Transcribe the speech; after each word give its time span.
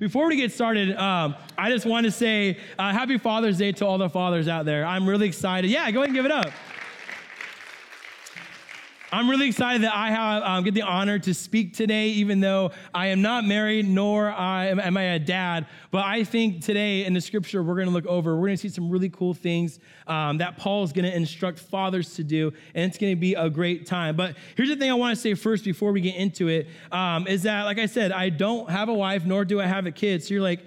before 0.00 0.28
we 0.28 0.36
get 0.36 0.50
started, 0.50 0.96
um, 0.96 1.36
I 1.58 1.70
just 1.70 1.84
want 1.84 2.06
to 2.06 2.10
say 2.10 2.58
uh, 2.78 2.90
Happy 2.90 3.18
Father's 3.18 3.58
Day 3.58 3.70
to 3.72 3.86
all 3.86 3.98
the 3.98 4.08
fathers 4.08 4.48
out 4.48 4.64
there. 4.64 4.84
I'm 4.84 5.06
really 5.06 5.28
excited. 5.28 5.70
Yeah, 5.70 5.88
go 5.90 6.00
ahead 6.00 6.08
and 6.08 6.16
give 6.16 6.24
it 6.24 6.32
up. 6.32 6.50
I'm 9.12 9.28
really 9.28 9.48
excited 9.48 9.82
that 9.82 9.94
I 9.94 10.10
have, 10.10 10.42
um, 10.44 10.62
get 10.62 10.74
the 10.74 10.82
honor 10.82 11.18
to 11.18 11.34
speak 11.34 11.74
today, 11.74 12.10
even 12.10 12.38
though 12.38 12.70
I 12.94 13.08
am 13.08 13.22
not 13.22 13.44
married 13.44 13.88
nor 13.88 14.30
I, 14.30 14.66
am 14.66 14.96
I 14.96 15.02
a 15.02 15.18
dad. 15.18 15.66
But 15.90 16.04
I 16.04 16.22
think 16.22 16.62
today 16.64 17.04
in 17.04 17.12
the 17.12 17.20
scripture 17.20 17.60
we're 17.60 17.74
going 17.74 17.88
to 17.88 17.92
look 17.92 18.06
over, 18.06 18.36
we're 18.36 18.46
going 18.46 18.56
to 18.56 18.62
see 18.62 18.68
some 18.68 18.88
really 18.88 19.08
cool 19.08 19.34
things 19.34 19.80
um, 20.06 20.38
that 20.38 20.58
Paul 20.58 20.84
is 20.84 20.92
going 20.92 21.06
to 21.06 21.14
instruct 21.14 21.58
fathers 21.58 22.14
to 22.14 22.24
do, 22.24 22.52
and 22.74 22.88
it's 22.88 22.98
going 22.98 23.12
to 23.12 23.20
be 23.20 23.34
a 23.34 23.50
great 23.50 23.84
time. 23.84 24.14
But 24.14 24.36
here's 24.54 24.68
the 24.68 24.76
thing 24.76 24.90
I 24.90 24.94
want 24.94 25.16
to 25.16 25.20
say 25.20 25.34
first 25.34 25.64
before 25.64 25.90
we 25.90 26.00
get 26.00 26.14
into 26.14 26.46
it 26.46 26.68
um, 26.92 27.26
is 27.26 27.42
that, 27.42 27.64
like 27.64 27.78
I 27.78 27.86
said, 27.86 28.12
I 28.12 28.28
don't 28.28 28.70
have 28.70 28.88
a 28.88 28.94
wife 28.94 29.24
nor 29.24 29.44
do 29.44 29.60
I 29.60 29.66
have 29.66 29.86
a 29.86 29.92
kid. 29.92 30.22
So 30.22 30.34
you're 30.34 30.42
like, 30.42 30.60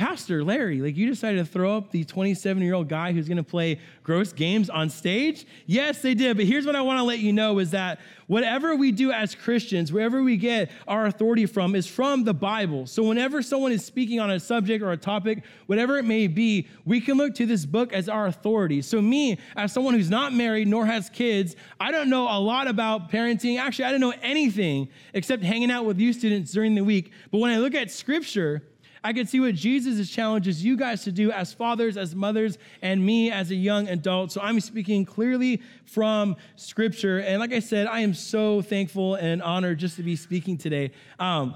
Pastor 0.00 0.42
Larry, 0.42 0.80
like 0.80 0.96
you 0.96 1.06
decided 1.06 1.36
to 1.36 1.44
throw 1.44 1.76
up 1.76 1.90
the 1.90 2.04
27 2.04 2.62
year 2.62 2.72
old 2.72 2.88
guy 2.88 3.12
who's 3.12 3.28
gonna 3.28 3.42
play 3.42 3.78
gross 4.02 4.32
games 4.32 4.70
on 4.70 4.88
stage? 4.88 5.44
Yes, 5.66 6.00
they 6.00 6.14
did. 6.14 6.38
But 6.38 6.46
here's 6.46 6.64
what 6.64 6.74
I 6.74 6.80
wanna 6.80 7.04
let 7.04 7.18
you 7.18 7.34
know 7.34 7.58
is 7.58 7.72
that 7.72 8.00
whatever 8.26 8.74
we 8.74 8.92
do 8.92 9.12
as 9.12 9.34
Christians, 9.34 9.92
wherever 9.92 10.22
we 10.22 10.38
get 10.38 10.70
our 10.88 11.04
authority 11.04 11.44
from, 11.44 11.74
is 11.74 11.86
from 11.86 12.24
the 12.24 12.32
Bible. 12.32 12.86
So 12.86 13.02
whenever 13.02 13.42
someone 13.42 13.72
is 13.72 13.84
speaking 13.84 14.20
on 14.20 14.30
a 14.30 14.40
subject 14.40 14.82
or 14.82 14.92
a 14.92 14.96
topic, 14.96 15.44
whatever 15.66 15.98
it 15.98 16.06
may 16.06 16.28
be, 16.28 16.66
we 16.86 17.02
can 17.02 17.18
look 17.18 17.34
to 17.34 17.44
this 17.44 17.66
book 17.66 17.92
as 17.92 18.08
our 18.08 18.26
authority. 18.26 18.80
So, 18.80 19.02
me, 19.02 19.38
as 19.54 19.70
someone 19.70 19.92
who's 19.92 20.08
not 20.08 20.32
married 20.32 20.66
nor 20.66 20.86
has 20.86 21.10
kids, 21.10 21.56
I 21.78 21.90
don't 21.90 22.08
know 22.08 22.24
a 22.24 22.40
lot 22.40 22.68
about 22.68 23.10
parenting. 23.10 23.58
Actually, 23.58 23.84
I 23.84 23.90
don't 23.90 24.00
know 24.00 24.14
anything 24.22 24.88
except 25.12 25.42
hanging 25.42 25.70
out 25.70 25.84
with 25.84 26.00
you 26.00 26.14
students 26.14 26.52
during 26.52 26.74
the 26.74 26.84
week. 26.84 27.12
But 27.30 27.40
when 27.40 27.50
I 27.50 27.58
look 27.58 27.74
at 27.74 27.90
scripture, 27.90 28.62
I 29.02 29.12
can 29.12 29.26
see 29.26 29.40
what 29.40 29.54
Jesus 29.54 30.10
challenges 30.10 30.64
you 30.64 30.76
guys 30.76 31.04
to 31.04 31.12
do 31.12 31.30
as 31.30 31.52
fathers, 31.52 31.96
as 31.96 32.14
mothers, 32.14 32.58
and 32.82 33.04
me 33.04 33.30
as 33.30 33.50
a 33.50 33.54
young 33.54 33.88
adult. 33.88 34.32
So 34.32 34.40
I'm 34.40 34.60
speaking 34.60 35.04
clearly 35.04 35.62
from 35.84 36.36
Scripture. 36.56 37.18
And 37.18 37.40
like 37.40 37.52
I 37.52 37.60
said, 37.60 37.86
I 37.86 38.00
am 38.00 38.14
so 38.14 38.60
thankful 38.62 39.14
and 39.14 39.42
honored 39.42 39.78
just 39.78 39.96
to 39.96 40.02
be 40.02 40.16
speaking 40.16 40.58
today. 40.58 40.92
Um, 41.18 41.54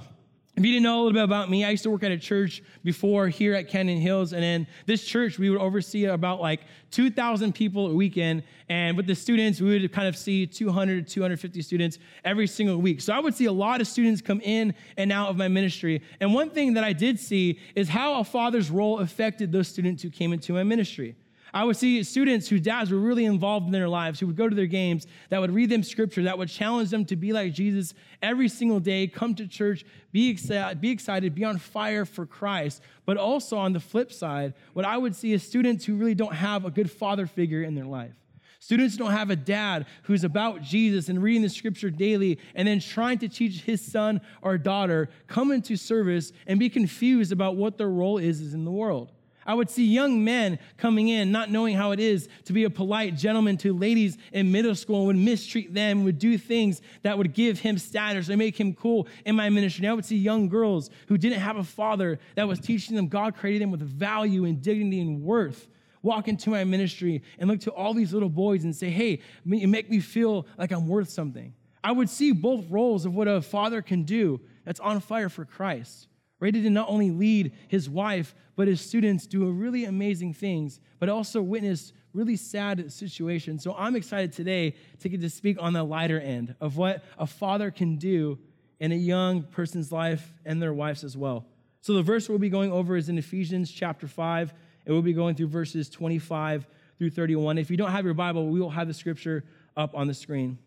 if 0.57 0.65
you 0.65 0.71
didn't 0.71 0.85
know 0.85 0.97
a 0.97 1.03
little 1.03 1.13
bit 1.13 1.25
about 1.25 1.51
me, 1.51 1.65
I 1.65 1.71
used 1.71 1.83
to 1.83 1.91
work 1.91 2.05
at 2.05 2.13
a 2.13 2.19
church 2.19 2.63
before 2.85 3.27
here 3.27 3.55
at 3.55 3.69
Canyon 3.69 4.01
Hills. 4.01 4.33
And 4.33 4.45
in 4.45 4.67
this 4.87 5.05
church, 5.05 5.37
we 5.37 5.51
would 5.51 5.61
oversee 5.61 6.05
about 6.05 6.41
like 6.41 6.61
2,000 6.93 7.53
people 7.53 7.89
a 7.89 7.95
weekend. 7.95 8.45
And 8.69 8.97
with 8.97 9.09
the 9.09 9.17
students, 9.17 9.61
we 9.61 9.81
would 9.81 9.93
kind 9.93 10.07
of 10.07 10.17
see 10.17 10.47
200 10.47 11.09
to 11.09 11.13
250 11.13 11.61
students 11.61 11.99
every 12.25 12.47
single 12.47 12.77
week. 12.77 13.01
So 13.01 13.13
I 13.13 13.19
would 13.19 13.35
see 13.35 13.47
a 13.47 13.53
lot 13.53 13.81
of 13.81 13.89
students 13.89 14.23
come 14.23 14.41
in 14.43 14.75
and 14.97 15.11
out 15.11 15.29
of 15.29 15.37
my 15.37 15.49
ministry. 15.49 16.03
And 16.21 16.33
one 16.33 16.51
thing 16.51 16.75
that 16.75 16.85
I 16.85 16.93
did 16.93 17.19
see 17.19 17.59
is 17.75 17.89
how 17.89 18.21
a 18.21 18.25
father's 18.25 18.71
role 18.71 19.01
affected 19.01 19.51
those 19.51 19.67
students 19.67 20.05
who 20.05 20.11
came 20.11 20.33
into 20.33 20.53
my 20.53 20.63
ministry. 20.63 21.17
I 21.55 21.63
would 21.63 21.77
see 21.77 22.03
students 22.03 22.49
whose 22.49 22.63
dads 22.63 22.91
were 22.91 22.99
really 22.99 23.25
involved 23.25 23.67
in 23.67 23.73
their 23.73 23.89
lives, 23.89 24.19
who 24.19 24.27
would 24.27 24.35
go 24.35 24.49
to 24.49 24.57
their 24.57 24.67
games, 24.67 25.07
that 25.31 25.41
would 25.41 25.53
read 25.53 25.71
them 25.71 25.85
scripture, 25.85 26.25
that 26.25 26.37
would 26.37 26.49
challenge 26.49 26.91
them 26.91 27.05
to 27.05 27.15
be 27.15 27.33
like 27.33 27.53
Jesus 27.53 27.95
every 28.21 28.49
single 28.49 28.81
day, 28.81 29.07
come 29.07 29.37
to 29.37 29.47
church, 29.47 29.85
be 30.11 30.29
excited, 30.31 30.81
be 30.81 30.91
excited, 30.91 31.33
be 31.33 31.45
on 31.45 31.59
fire 31.59 32.05
for 32.05 32.27
Christ. 32.27 32.83
But 33.07 33.19
also 33.19 33.57
on 33.57 33.73
the 33.73 33.79
flip 33.79 34.13
side, 34.13 34.55
what 34.73 34.85
I 34.85 34.99
would 34.99 35.15
see 35.15 35.33
is 35.33 35.45
students 35.45 35.85
who 35.85 35.95
really 35.95 36.17
don't 36.17 36.35
have 36.35 36.65
a 36.65 36.73
good 36.73 36.91
father 36.91 37.29
figure 37.29 37.63
in 37.63 37.77
their 37.77 37.87
life. 37.87 38.17
Students 38.59 38.97
don't 38.97 39.13
have 39.13 39.31
a 39.31 39.37
dad 39.37 39.87
who's 40.05 40.25
about 40.25 40.61
Jesus 40.61 41.09
and 41.09 41.23
reading 41.23 41.43
the 41.43 41.49
scripture 41.49 41.91
daily 41.91 42.41
and 42.57 42.67
then 42.67 42.81
trying 42.81 43.19
to 43.19 43.29
teach 43.29 43.61
his 43.61 43.81
son 43.81 44.21
or 44.43 44.59
daughter 44.59 45.09
come 45.29 45.53
into 45.53 45.77
service 45.77 46.33
and 46.49 46.59
be 46.59 46.69
confused 46.69 47.31
about 47.31 47.55
what 47.55 47.79
their 47.79 47.91
role 47.91 48.19
is 48.19 48.55
in 48.55 48.65
the 48.65 48.73
world. 48.73 49.13
I 49.47 49.55
would 49.55 49.71
see 49.71 49.85
young 49.85 50.25
men 50.25 50.59
coming 50.77 51.09
in, 51.09 51.33
not 51.33 51.51
knowing 51.51 51.77
how 51.77 51.93
it 51.93 52.01
is 52.01 52.29
to 52.45 52.53
be 52.53 52.65
a 52.65 52.71
polite 52.71 53.17
gentleman 53.17 53.57
to 53.59 53.77
ladies 53.77 54.17
in 54.33 54.51
middle 54.53 54.75
school 54.75 54.99
and 54.99 55.07
would 55.07 55.17
mistreat 55.17 55.75
them, 55.75 56.05
would 56.05 56.19
do 56.19 56.39
things 56.39 56.81
that 57.03 57.19
would 57.19 57.35
give 57.35 57.61
him 57.61 57.79
status 57.79 58.31
or 58.31 58.37
make 58.37 58.59
him 58.59 58.75
cool 58.75 59.07
in 59.25 59.37
my 59.37 59.51
ministry. 59.51 59.85
And 59.85 59.91
I 59.91 59.95
would 59.95 60.05
see 60.05 60.17
young 60.17 60.49
girls 60.49 60.91
who 61.09 61.19
didn't 61.19 61.41
have 61.41 61.57
a 61.57 61.65
father 61.65 62.19
that 62.37 62.49
was 62.49 62.59
teaching 62.59 62.97
them 62.97 63.09
God 63.09 63.37
created 63.37 63.63
them 63.63 63.71
with 63.71 63.83
value 63.83 64.45
and 64.45 64.61
dignity 64.63 65.01
and 65.01 65.23
worth 65.23 65.69
walk 66.03 66.29
into 66.29 66.51
my 66.51 66.65
ministry 66.65 67.23
and 67.39 67.49
look 67.49 67.61
to 67.61 67.71
all 67.71 67.95
these 67.95 68.13
little 68.13 68.29
boys 68.29 68.63
and 68.65 68.77
say, 68.77 68.91
hey, 68.91 69.21
make 69.45 69.89
me 69.89 70.01
feel 70.01 70.47
like 70.59 70.71
I'm 70.71 70.87
worth 70.87 71.09
something. 71.09 71.55
I 71.83 71.93
would 71.93 72.11
see 72.11 72.33
both 72.33 72.71
roles 72.71 73.07
of 73.07 73.15
what 73.15 73.27
a 73.27 73.41
father 73.41 73.81
can 73.81 74.03
do 74.03 74.41
that's 74.65 74.81
on 74.81 75.01
fire 75.01 75.31
for 75.31 75.47
Christ 75.47 76.09
ready 76.41 76.61
did 76.63 76.73
not 76.73 76.89
only 76.89 77.11
lead 77.11 77.53
his 77.69 77.89
wife, 77.89 78.35
but 78.57 78.69
his 78.69 78.81
students 78.81 79.27
do 79.27 79.49
really 79.51 79.85
amazing 79.85 80.35
things, 80.35 80.81
but 80.99 81.09
also 81.09 81.43
witness 81.43 81.93
really 82.13 82.37
sad 82.37 82.93
situations. 82.93 83.63
So 83.63 83.75
I'm 83.77 83.97
excited 83.97 84.33
today 84.33 84.75
to 85.01 85.09
get 85.09 85.21
to 85.21 85.31
speak 85.31 85.57
on 85.61 85.73
the 85.73 85.83
lighter 85.83 86.21
end 86.21 86.55
of 86.61 86.77
what 86.77 87.03
a 87.19 87.27
father 87.27 87.71
can 87.71 87.97
do 87.97 88.39
in 88.79 88.93
a 88.93 88.97
young 88.97 89.43
person's 89.43 89.91
life 89.91 90.33
and 90.45 90.63
their 90.63 90.73
wives 90.73 91.05
as 91.05 91.17
well. 91.17 91.47
So 91.81 91.95
the 91.95 92.03
verse 92.03 92.29
we'll 92.29 92.39
be 92.39 92.49
going 92.49 92.73
over 92.73 92.97
is 92.97 93.09
in 93.09 93.19
Ephesians 93.19 93.71
chapter 93.71 94.07
5, 94.07 94.55
and 94.87 94.95
we'll 94.95 95.03
be 95.03 95.13
going 95.13 95.35
through 95.35 95.49
verses 95.49 95.91
25 95.91 96.67
through 96.99 97.11
31. 97.11 97.59
If 97.59 97.71
you 97.71 97.77
don't 97.77 97.91
have 97.91 98.05
your 98.05 98.15
Bible, 98.15 98.49
we 98.49 98.61
will 98.61 98.71
have 98.71 98.87
the 98.87 98.95
scripture 98.95 99.45
up 99.77 99.95
on 99.95 100.07
the 100.07 100.15
screen. 100.15 100.59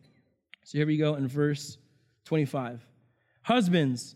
So 0.64 0.78
here 0.78 0.88
we 0.88 0.98
go 0.98 1.16
in 1.16 1.28
verse 1.28 1.78
25. 2.26 2.86
Husbands, 3.44 4.16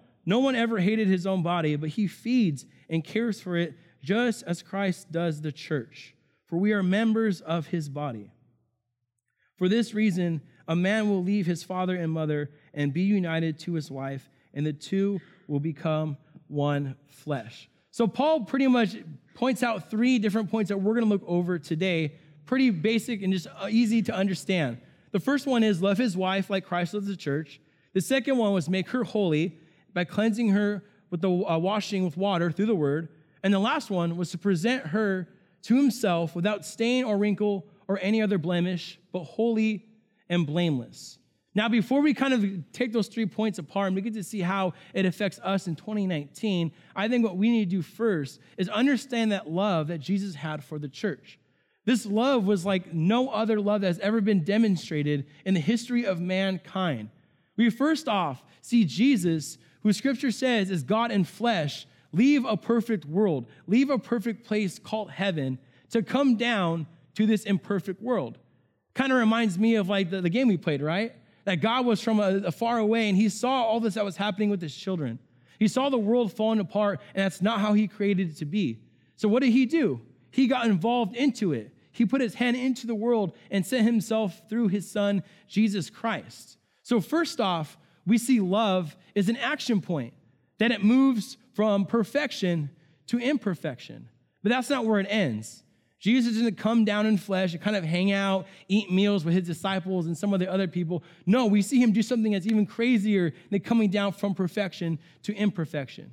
no 0.25 0.39
one 0.39 0.55
ever 0.55 0.79
hated 0.79 1.07
his 1.07 1.25
own 1.25 1.43
body, 1.43 1.75
but 1.75 1.89
he 1.89 2.07
feeds 2.07 2.65
and 2.89 3.03
cares 3.03 3.41
for 3.41 3.57
it 3.57 3.75
just 4.03 4.43
as 4.43 4.61
Christ 4.61 5.11
does 5.11 5.41
the 5.41 5.51
church, 5.51 6.15
for 6.45 6.57
we 6.57 6.73
are 6.73 6.83
members 6.83 7.41
of 7.41 7.67
his 7.67 7.89
body. 7.89 8.31
For 9.57 9.69
this 9.69 9.93
reason, 9.93 10.41
a 10.67 10.75
man 10.75 11.09
will 11.09 11.23
leave 11.23 11.45
his 11.45 11.63
father 11.63 11.95
and 11.95 12.11
mother 12.11 12.49
and 12.73 12.93
be 12.93 13.01
united 13.01 13.59
to 13.59 13.73
his 13.73 13.91
wife, 13.91 14.29
and 14.53 14.65
the 14.65 14.73
two 14.73 15.19
will 15.47 15.59
become 15.59 16.17
one 16.47 16.95
flesh. 17.07 17.69
So, 17.91 18.07
Paul 18.07 18.41
pretty 18.41 18.67
much 18.67 18.95
points 19.33 19.63
out 19.63 19.89
three 19.89 20.17
different 20.17 20.49
points 20.49 20.69
that 20.69 20.77
we're 20.77 20.93
going 20.93 21.05
to 21.05 21.09
look 21.09 21.23
over 21.25 21.59
today. 21.59 22.15
Pretty 22.45 22.69
basic 22.69 23.21
and 23.21 23.33
just 23.33 23.47
uh, 23.47 23.67
easy 23.69 24.01
to 24.03 24.13
understand. 24.13 24.77
The 25.11 25.19
first 25.19 25.45
one 25.45 25.63
is 25.63 25.81
love 25.81 25.97
his 25.97 26.15
wife 26.15 26.49
like 26.49 26.65
Christ 26.65 26.93
loves 26.93 27.07
the 27.07 27.15
church. 27.15 27.59
The 27.93 28.01
second 28.01 28.37
one 28.37 28.53
was 28.53 28.69
make 28.69 28.89
her 28.89 29.03
holy 29.03 29.57
by 29.93 30.03
cleansing 30.03 30.49
her 30.49 30.83
with 31.09 31.21
the 31.21 31.29
uh, 31.29 31.57
washing 31.57 32.03
with 32.03 32.17
water 32.17 32.51
through 32.51 32.67
the 32.67 32.75
word. 32.75 33.09
And 33.43 33.53
the 33.53 33.59
last 33.59 33.89
one 33.89 34.17
was 34.17 34.31
to 34.31 34.37
present 34.37 34.87
her 34.87 35.27
to 35.63 35.75
himself 35.75 36.35
without 36.35 36.65
stain 36.65 37.03
or 37.03 37.17
wrinkle 37.17 37.65
or 37.87 37.99
any 38.01 38.21
other 38.21 38.37
blemish, 38.37 38.99
but 39.11 39.23
holy 39.23 39.85
and 40.29 40.47
blameless. 40.47 41.19
Now, 41.53 41.67
before 41.67 42.01
we 42.01 42.13
kind 42.13 42.33
of 42.33 42.71
take 42.71 42.93
those 42.93 43.09
three 43.09 43.25
points 43.25 43.59
apart 43.59 43.87
and 43.87 43.95
we 43.95 44.01
get 44.01 44.13
to 44.13 44.23
see 44.23 44.39
how 44.39 44.73
it 44.93 45.05
affects 45.05 45.37
us 45.39 45.67
in 45.67 45.75
2019, 45.75 46.71
I 46.95 47.09
think 47.09 47.25
what 47.25 47.35
we 47.35 47.49
need 47.49 47.69
to 47.69 47.75
do 47.75 47.81
first 47.81 48.39
is 48.57 48.69
understand 48.69 49.33
that 49.33 49.49
love 49.49 49.87
that 49.87 49.97
Jesus 49.97 50.33
had 50.33 50.63
for 50.63 50.79
the 50.79 50.87
church. 50.87 51.37
This 51.83 52.05
love 52.05 52.45
was 52.45 52.65
like 52.65 52.93
no 52.93 53.29
other 53.29 53.59
love 53.59 53.81
that 53.81 53.87
has 53.87 53.99
ever 53.99 54.21
been 54.21 54.43
demonstrated 54.43 55.25
in 55.45 55.53
the 55.53 55.59
history 55.59 56.05
of 56.05 56.21
mankind. 56.21 57.09
We 57.57 57.69
first 57.69 58.07
off 58.07 58.43
see 58.61 58.85
Jesus 58.85 59.57
who 59.83 59.93
scripture 59.93 60.31
says 60.31 60.69
is 60.69 60.83
God 60.83 61.11
in 61.11 61.23
flesh, 61.23 61.85
leave 62.11 62.45
a 62.45 62.57
perfect 62.57 63.05
world, 63.05 63.47
leave 63.67 63.89
a 63.89 63.97
perfect 63.97 64.45
place 64.45 64.79
called 64.79 65.11
heaven 65.11 65.59
to 65.91 66.01
come 66.01 66.37
down 66.37 66.87
to 67.15 67.25
this 67.25 67.43
imperfect 67.43 68.01
world. 68.01 68.37
Kind 68.93 69.11
of 69.11 69.19
reminds 69.19 69.57
me 69.57 69.75
of 69.75 69.89
like 69.89 70.09
the, 70.09 70.21
the, 70.21 70.29
game 70.29 70.47
we 70.47 70.57
played, 70.57 70.81
right? 70.81 71.13
That 71.45 71.61
God 71.61 71.85
was 71.85 72.01
from 72.01 72.19
a, 72.19 72.41
a 72.45 72.51
far 72.51 72.77
away 72.77 73.09
and 73.09 73.17
he 73.17 73.29
saw 73.29 73.63
all 73.63 73.79
this 73.79 73.95
that 73.95 74.05
was 74.05 74.17
happening 74.17 74.49
with 74.49 74.61
his 74.61 74.75
children. 74.75 75.19
He 75.59 75.67
saw 75.67 75.89
the 75.89 75.97
world 75.97 76.33
falling 76.33 76.59
apart, 76.59 77.01
and 77.13 77.23
that's 77.23 77.39
not 77.39 77.59
how 77.59 77.73
he 77.73 77.87
created 77.87 78.31
it 78.31 78.37
to 78.37 78.45
be. 78.45 78.79
So, 79.15 79.29
what 79.29 79.43
did 79.43 79.51
he 79.51 79.67
do? 79.67 80.01
He 80.31 80.47
got 80.47 80.65
involved 80.65 81.15
into 81.15 81.53
it. 81.53 81.71
He 81.91 82.03
put 82.03 82.19
his 82.19 82.33
hand 82.33 82.57
into 82.57 82.87
the 82.87 82.95
world 82.95 83.35
and 83.51 83.63
sent 83.63 83.85
himself 83.85 84.41
through 84.49 84.69
his 84.69 84.89
son, 84.89 85.21
Jesus 85.47 85.91
Christ. 85.91 86.57
So, 86.81 86.99
first 86.99 87.39
off, 87.39 87.77
we 88.05 88.17
see 88.17 88.39
love 88.39 88.95
is 89.15 89.29
an 89.29 89.37
action 89.37 89.81
point, 89.81 90.13
that 90.57 90.71
it 90.71 90.83
moves 90.83 91.37
from 91.53 91.85
perfection 91.85 92.69
to 93.07 93.19
imperfection. 93.19 94.09
But 94.43 94.49
that's 94.49 94.69
not 94.69 94.85
where 94.85 94.99
it 94.99 95.07
ends. 95.09 95.63
Jesus 95.99 96.33
didn't 96.35 96.55
come 96.55 96.83
down 96.83 97.05
in 97.05 97.15
flesh 97.15 97.53
and 97.53 97.61
kind 97.61 97.75
of 97.75 97.83
hang 97.83 98.11
out, 98.11 98.47
eat 98.67 98.91
meals 98.91 99.23
with 99.23 99.35
his 99.35 99.45
disciples 99.45 100.07
and 100.07 100.17
some 100.17 100.33
of 100.33 100.39
the 100.39 100.51
other 100.51 100.67
people. 100.67 101.03
No, 101.27 101.45
we 101.45 101.61
see 101.61 101.79
him 101.79 101.91
do 101.91 102.01
something 102.01 102.31
that's 102.31 102.47
even 102.47 102.65
crazier 102.65 103.33
than 103.51 103.59
coming 103.59 103.91
down 103.91 104.13
from 104.13 104.33
perfection 104.33 104.97
to 105.23 105.35
imperfection. 105.35 106.11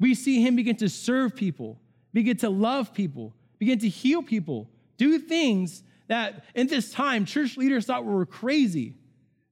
We 0.00 0.16
see 0.16 0.42
him 0.42 0.56
begin 0.56 0.76
to 0.78 0.88
serve 0.88 1.36
people, 1.36 1.80
begin 2.12 2.36
to 2.38 2.50
love 2.50 2.92
people, 2.92 3.32
begin 3.58 3.78
to 3.78 3.88
heal 3.88 4.20
people, 4.20 4.68
do 4.96 5.20
things 5.20 5.84
that 6.08 6.44
in 6.56 6.66
this 6.66 6.90
time 6.90 7.24
church 7.24 7.56
leaders 7.56 7.86
thought 7.86 8.04
were 8.04 8.26
crazy. 8.26 8.94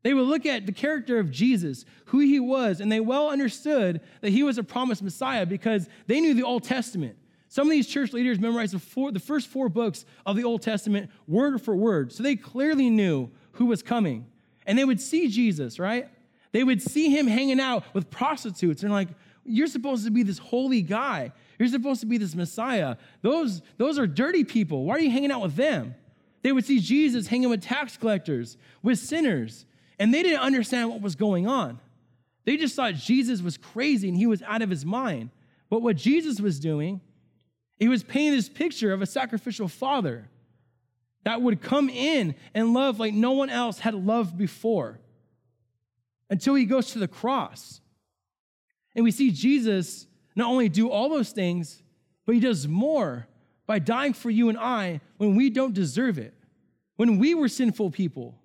They 0.03 0.15
would 0.15 0.27
look 0.27 0.47
at 0.47 0.67
the 0.67 0.73
character 0.73 1.19
of 1.19 1.31
Jesus, 1.31 1.85
who 2.07 2.19
he 2.19 2.41
was, 2.41 2.81
and 2.81 2.91
they 2.91 3.01
well 3.01 3.31
understood 3.31 4.01
that 4.21 4.31
he 4.31 4.43
was 4.43 4.59
a 4.59 4.65
promised 4.65 5.03
Messiah 5.03 5.47
because 5.47 5.89
they 6.07 6.21
knew 6.21 6.35
the 6.35 6.43
Old 6.43 6.65
Testament. 6.65 7.17
Some 7.49 7.67
of 7.67 7.71
these 7.71 7.87
church 7.87 8.13
leaders 8.13 8.41
memorized 8.41 8.73
the, 8.73 8.79
four, 8.79 9.13
the 9.13 9.21
first 9.21 9.47
four 9.49 9.69
books 9.69 10.05
of 10.25 10.37
the 10.37 10.45
Old 10.45 10.63
Testament 10.63 11.11
word 11.29 11.61
for 11.61 11.77
word. 11.77 12.11
So 12.13 12.23
they 12.23 12.35
clearly 12.35 12.89
knew 12.89 13.31
who 13.53 13.67
was 13.67 13.83
coming. 13.83 14.27
And 14.67 14.79
they 14.79 14.85
would 14.85 15.01
see 15.01 15.29
Jesus, 15.29 15.79
right? 15.79 16.09
They 16.53 16.65
would 16.65 16.81
see 16.81 17.11
him 17.11 17.27
hanging 17.27 17.61
out 17.61 17.85
with 17.95 18.11
prostitutes 18.11 18.83
and 18.83 18.93
like, 18.93 19.09
you're 19.45 19.67
supposed 19.67 20.05
to 20.05 20.11
be 20.11 20.23
this 20.23 20.39
holy 20.39 20.83
guy. 20.83 21.33
You're 21.59 21.69
supposed 21.69 22.01
to 22.01 22.07
be 22.07 22.17
this 22.17 22.35
Messiah. 22.35 22.97
Those, 23.23 23.61
those 23.77 23.99
are 23.99 24.07
dirty 24.07 24.45
people. 24.45 24.85
Why 24.85 24.97
are 24.97 25.01
you 25.01 25.11
hanging 25.11 25.31
out 25.31 25.43
with 25.43 25.57
them? 25.57 25.95
They 26.43 26.53
would 26.53 26.65
see 26.65 26.81
Jesus 26.81 27.27
hanging 27.27 27.51
with 27.51 27.63
tax 27.63 27.97
collectors, 27.97 28.57
with 28.83 28.99
sinners, 28.99 29.67
and 29.99 30.13
they 30.13 30.23
didn't 30.23 30.41
understand 30.41 30.91
what 30.91 31.01
was 31.01 31.15
going 31.15 31.47
on. 31.47 31.79
They 32.45 32.57
just 32.57 32.75
thought 32.75 32.95
Jesus 32.95 33.41
was 33.41 33.57
crazy 33.57 34.09
and 34.09 34.17
he 34.17 34.27
was 34.27 34.43
out 34.43 34.63
of 34.63 34.71
his 34.71 34.85
mind. 34.85 35.31
But 35.71 35.83
what 35.83 35.97
Jesus 35.97 36.41
was 36.41 36.59
doing 36.59 37.01
he 37.83 37.89
was 37.89 38.05
painting 38.05 38.37
this 38.37 38.49
picture 38.49 38.93
of 38.93 39.03
a 39.03 39.07
sacrificial 39.07 39.67
father 39.67 40.29
that 41.25 41.43
would 41.43 41.61
come 41.61 41.89
in 41.89 42.37
and 42.55 42.73
love 42.73 43.01
like 43.01 43.13
no 43.13 43.33
one 43.33 43.51
else 43.51 43.81
had 43.81 43.93
loved 43.93 44.39
before 44.39 45.01
until 46.31 46.55
he 46.55 46.65
goes 46.65 46.93
to 46.93 47.01
the 47.01 47.09
cross. 47.09 47.81
And 48.95 49.03
we 49.05 49.11
see 49.11 49.33
Jesus 49.33 50.07
not 50.37 50.49
only 50.49 50.69
do 50.69 50.91
all 50.91 51.09
those 51.09 51.33
things, 51.33 51.83
but 52.25 52.37
he 52.37 52.41
does 52.41 52.69
more 52.69 53.27
by 53.67 53.81
dying 53.81 54.13
for 54.13 54.31
you 54.31 54.49
and 54.49 54.59
I 54.59 55.01
when 55.17 55.35
we 55.35 55.51
don't 55.51 55.75
deserve 55.75 56.19
it. 56.19 56.35
When 56.95 57.19
we 57.19 57.35
were 57.35 57.49
sinful 57.49 57.91
people, 57.91 58.39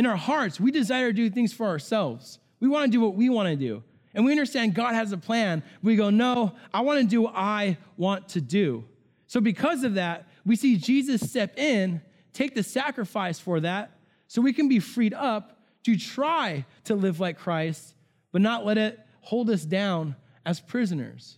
in 0.00 0.06
our 0.06 0.16
hearts, 0.16 0.58
we 0.58 0.70
desire 0.70 1.08
to 1.08 1.12
do 1.12 1.28
things 1.28 1.52
for 1.52 1.66
ourselves. 1.66 2.38
We 2.58 2.68
want 2.68 2.86
to 2.86 2.90
do 2.90 3.02
what 3.02 3.16
we 3.16 3.28
want 3.28 3.50
to 3.50 3.54
do. 3.54 3.82
And 4.14 4.24
we 4.24 4.30
understand 4.30 4.74
God 4.74 4.94
has 4.94 5.12
a 5.12 5.18
plan. 5.18 5.62
We 5.82 5.94
go, 5.94 6.08
no, 6.08 6.54
I 6.72 6.80
want 6.80 7.02
to 7.02 7.06
do 7.06 7.20
what 7.20 7.34
I 7.36 7.76
want 7.98 8.30
to 8.30 8.40
do. 8.40 8.86
So, 9.26 9.42
because 9.42 9.84
of 9.84 9.96
that, 9.96 10.26
we 10.46 10.56
see 10.56 10.78
Jesus 10.78 11.20
step 11.20 11.58
in, 11.58 12.00
take 12.32 12.54
the 12.54 12.62
sacrifice 12.62 13.38
for 13.38 13.60
that, 13.60 13.98
so 14.26 14.40
we 14.40 14.54
can 14.54 14.70
be 14.70 14.80
freed 14.80 15.12
up 15.12 15.60
to 15.84 15.98
try 15.98 16.64
to 16.84 16.94
live 16.94 17.20
like 17.20 17.38
Christ, 17.38 17.94
but 18.32 18.40
not 18.40 18.64
let 18.64 18.78
it 18.78 18.98
hold 19.20 19.50
us 19.50 19.66
down 19.66 20.16
as 20.46 20.60
prisoners. 20.60 21.36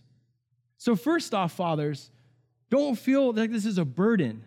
So, 0.77 0.95
first 0.95 1.33
off, 1.33 1.51
fathers, 1.51 2.11
don't 2.69 2.97
feel 2.97 3.33
like 3.33 3.51
this 3.51 3.65
is 3.65 3.77
a 3.77 3.83
burden. 3.83 4.45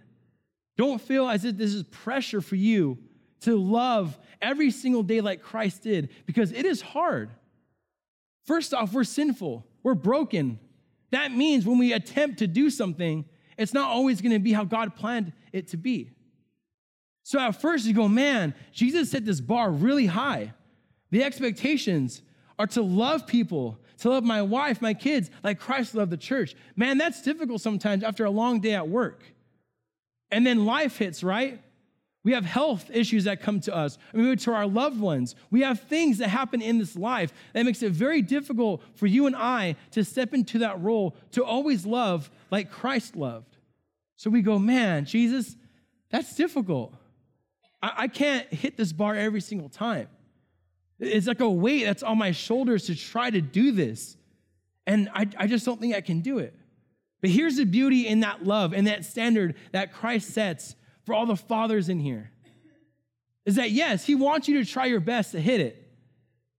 Don't 0.78 1.02
feel 1.02 1.28
as 1.28 1.44
if 1.44 1.58
this 1.58 1.74
is 1.74 1.82
pressure 1.82 2.40
for 2.40 2.56
you 2.56 2.96
to 3.40 3.56
love 3.56 4.18
every 4.40 4.70
single 4.70 5.02
day 5.02 5.20
like 5.20 5.42
Christ 5.42 5.82
did, 5.82 6.10
because 6.26 6.52
it 6.52 6.64
is 6.64 6.80
hard. 6.80 7.30
First 8.44 8.72
off, 8.74 8.92
we're 8.92 9.04
sinful, 9.04 9.66
we're 9.82 9.94
broken. 9.94 10.58
That 11.10 11.32
means 11.32 11.66
when 11.66 11.78
we 11.78 11.92
attempt 11.92 12.38
to 12.40 12.46
do 12.46 12.70
something, 12.70 13.24
it's 13.56 13.72
not 13.72 13.90
always 13.90 14.20
going 14.20 14.32
to 14.32 14.38
be 14.38 14.52
how 14.52 14.64
God 14.64 14.96
planned 14.96 15.32
it 15.52 15.68
to 15.68 15.76
be. 15.76 16.10
So 17.22 17.40
at 17.40 17.60
first, 17.60 17.86
you 17.86 17.94
go, 17.94 18.08
man, 18.08 18.54
Jesus 18.72 19.10
set 19.10 19.24
this 19.24 19.40
bar 19.40 19.70
really 19.70 20.06
high. 20.06 20.52
The 21.10 21.24
expectations 21.24 22.22
are 22.58 22.66
to 22.68 22.82
love 22.82 23.26
people, 23.26 23.78
to 23.98 24.10
love 24.10 24.24
my 24.24 24.42
wife, 24.42 24.80
my 24.80 24.94
kids, 24.94 25.30
like 25.42 25.58
Christ 25.58 25.94
loved 25.94 26.10
the 26.10 26.16
church. 26.16 26.54
Man, 26.76 26.98
that's 26.98 27.22
difficult 27.22 27.60
sometimes 27.60 28.04
after 28.04 28.24
a 28.24 28.30
long 28.30 28.60
day 28.60 28.74
at 28.74 28.88
work. 28.88 29.22
And 30.30 30.46
then 30.46 30.66
life 30.66 30.98
hits, 30.98 31.22
right? 31.22 31.60
We 32.26 32.32
have 32.32 32.44
health 32.44 32.90
issues 32.92 33.22
that 33.22 33.40
come 33.40 33.60
to 33.60 33.72
us. 33.72 33.98
I 34.12 34.16
mean, 34.16 34.36
to 34.36 34.52
our 34.52 34.66
loved 34.66 34.98
ones. 34.98 35.36
We 35.52 35.60
have 35.60 35.82
things 35.82 36.18
that 36.18 36.26
happen 36.26 36.60
in 36.60 36.76
this 36.76 36.96
life 36.96 37.32
that 37.52 37.64
makes 37.64 37.84
it 37.84 37.92
very 37.92 38.20
difficult 38.20 38.82
for 38.96 39.06
you 39.06 39.28
and 39.28 39.36
I 39.36 39.76
to 39.92 40.02
step 40.02 40.34
into 40.34 40.58
that 40.58 40.82
role 40.82 41.14
to 41.30 41.44
always 41.44 41.86
love 41.86 42.28
like 42.50 42.68
Christ 42.68 43.14
loved. 43.14 43.56
So 44.16 44.28
we 44.28 44.42
go, 44.42 44.58
man, 44.58 45.04
Jesus, 45.04 45.54
that's 46.10 46.34
difficult. 46.34 46.92
I, 47.80 47.92
I 47.96 48.08
can't 48.08 48.52
hit 48.52 48.76
this 48.76 48.92
bar 48.92 49.14
every 49.14 49.40
single 49.40 49.68
time. 49.68 50.08
It's 50.98 51.28
like 51.28 51.38
a 51.38 51.48
weight 51.48 51.84
that's 51.84 52.02
on 52.02 52.18
my 52.18 52.32
shoulders 52.32 52.86
to 52.86 52.96
try 52.96 53.30
to 53.30 53.40
do 53.40 53.70
this. 53.70 54.16
And 54.84 55.08
I, 55.14 55.28
I 55.38 55.46
just 55.46 55.64
don't 55.64 55.80
think 55.80 55.94
I 55.94 56.00
can 56.00 56.22
do 56.22 56.38
it. 56.38 56.56
But 57.20 57.30
here's 57.30 57.54
the 57.54 57.64
beauty 57.66 58.08
in 58.08 58.18
that 58.20 58.44
love 58.44 58.72
and 58.72 58.88
that 58.88 59.04
standard 59.04 59.54
that 59.70 59.92
Christ 59.92 60.30
sets 60.30 60.74
for 61.06 61.14
all 61.14 61.24
the 61.24 61.36
fathers 61.36 61.88
in 61.88 62.00
here 62.00 62.30
is 63.46 63.54
that 63.54 63.70
yes, 63.70 64.04
he 64.04 64.16
wants 64.16 64.48
you 64.48 64.62
to 64.62 64.70
try 64.70 64.86
your 64.86 65.00
best 65.00 65.30
to 65.32 65.40
hit 65.40 65.60
it. 65.60 65.82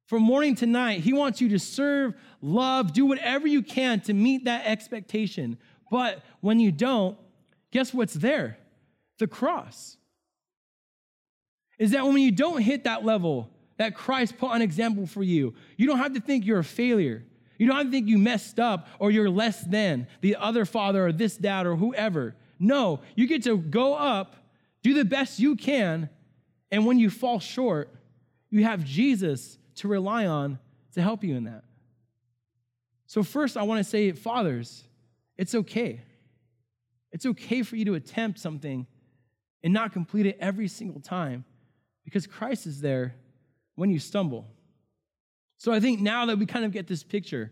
From 0.05 0.23
morning 0.23 0.55
to 0.55 0.65
night, 0.65 1.01
he 1.01 1.11
wants 1.11 1.41
you 1.41 1.49
to 1.49 1.59
serve, 1.59 2.13
love, 2.41 2.93
do 2.93 3.05
whatever 3.05 3.45
you 3.45 3.61
can 3.61 3.99
to 4.01 4.13
meet 4.13 4.45
that 4.45 4.65
expectation. 4.65 5.57
But 5.91 6.23
when 6.39 6.61
you 6.61 6.71
don't, 6.71 7.17
guess 7.71 7.93
what's 7.93 8.13
there? 8.13 8.57
The 9.19 9.27
cross. 9.27 9.97
Is 11.77 11.91
that 11.91 12.05
when 12.05 12.17
you 12.19 12.31
don't 12.31 12.61
hit 12.61 12.85
that 12.85 13.03
level 13.03 13.49
that 13.75 13.95
Christ 13.95 14.37
put 14.37 14.51
an 14.51 14.61
example 14.61 15.05
for 15.05 15.23
you, 15.23 15.55
you 15.75 15.87
don't 15.87 15.99
have 15.99 16.13
to 16.13 16.21
think 16.21 16.45
you're 16.45 16.59
a 16.59 16.63
failure. 16.63 17.25
You 17.57 17.67
don't 17.67 17.75
have 17.75 17.87
to 17.87 17.91
think 17.91 18.07
you 18.07 18.17
messed 18.17 18.61
up 18.61 18.87
or 18.97 19.11
you're 19.11 19.29
less 19.29 19.61
than 19.61 20.07
the 20.21 20.37
other 20.37 20.63
father 20.63 21.07
or 21.07 21.11
this 21.11 21.35
dad 21.35 21.65
or 21.65 21.75
whoever. 21.75 22.33
No, 22.59 23.01
you 23.15 23.27
get 23.27 23.43
to 23.43 23.57
go 23.57 23.93
up, 23.93 24.35
do 24.83 24.93
the 24.93 25.05
best 25.05 25.39
you 25.39 25.55
can, 25.55 26.09
and 26.71 26.85
when 26.85 26.99
you 26.99 27.09
fall 27.09 27.39
short, 27.39 27.93
you 28.49 28.63
have 28.63 28.83
Jesus 28.83 29.57
to 29.75 29.87
rely 29.87 30.25
on 30.25 30.59
to 30.93 31.01
help 31.01 31.23
you 31.23 31.35
in 31.35 31.45
that. 31.45 31.63
So, 33.05 33.23
first, 33.23 33.55
I 33.55 33.63
want 33.63 33.79
to 33.79 33.83
say, 33.83 34.11
fathers, 34.11 34.83
it's 35.37 35.55
okay. 35.55 36.01
It's 37.11 37.25
okay 37.25 37.63
for 37.63 37.75
you 37.77 37.85
to 37.85 37.93
attempt 37.95 38.39
something 38.39 38.85
and 39.63 39.73
not 39.73 39.93
complete 39.93 40.25
it 40.25 40.37
every 40.41 40.67
single 40.67 40.99
time 40.99 41.45
because 42.03 42.27
Christ 42.27 42.67
is 42.67 42.81
there 42.81 43.15
when 43.75 43.89
you 43.89 43.99
stumble. 43.99 44.45
So, 45.57 45.71
I 45.71 45.79
think 45.79 46.01
now 46.01 46.25
that 46.25 46.37
we 46.37 46.45
kind 46.45 46.65
of 46.65 46.71
get 46.71 46.87
this 46.87 47.03
picture 47.03 47.51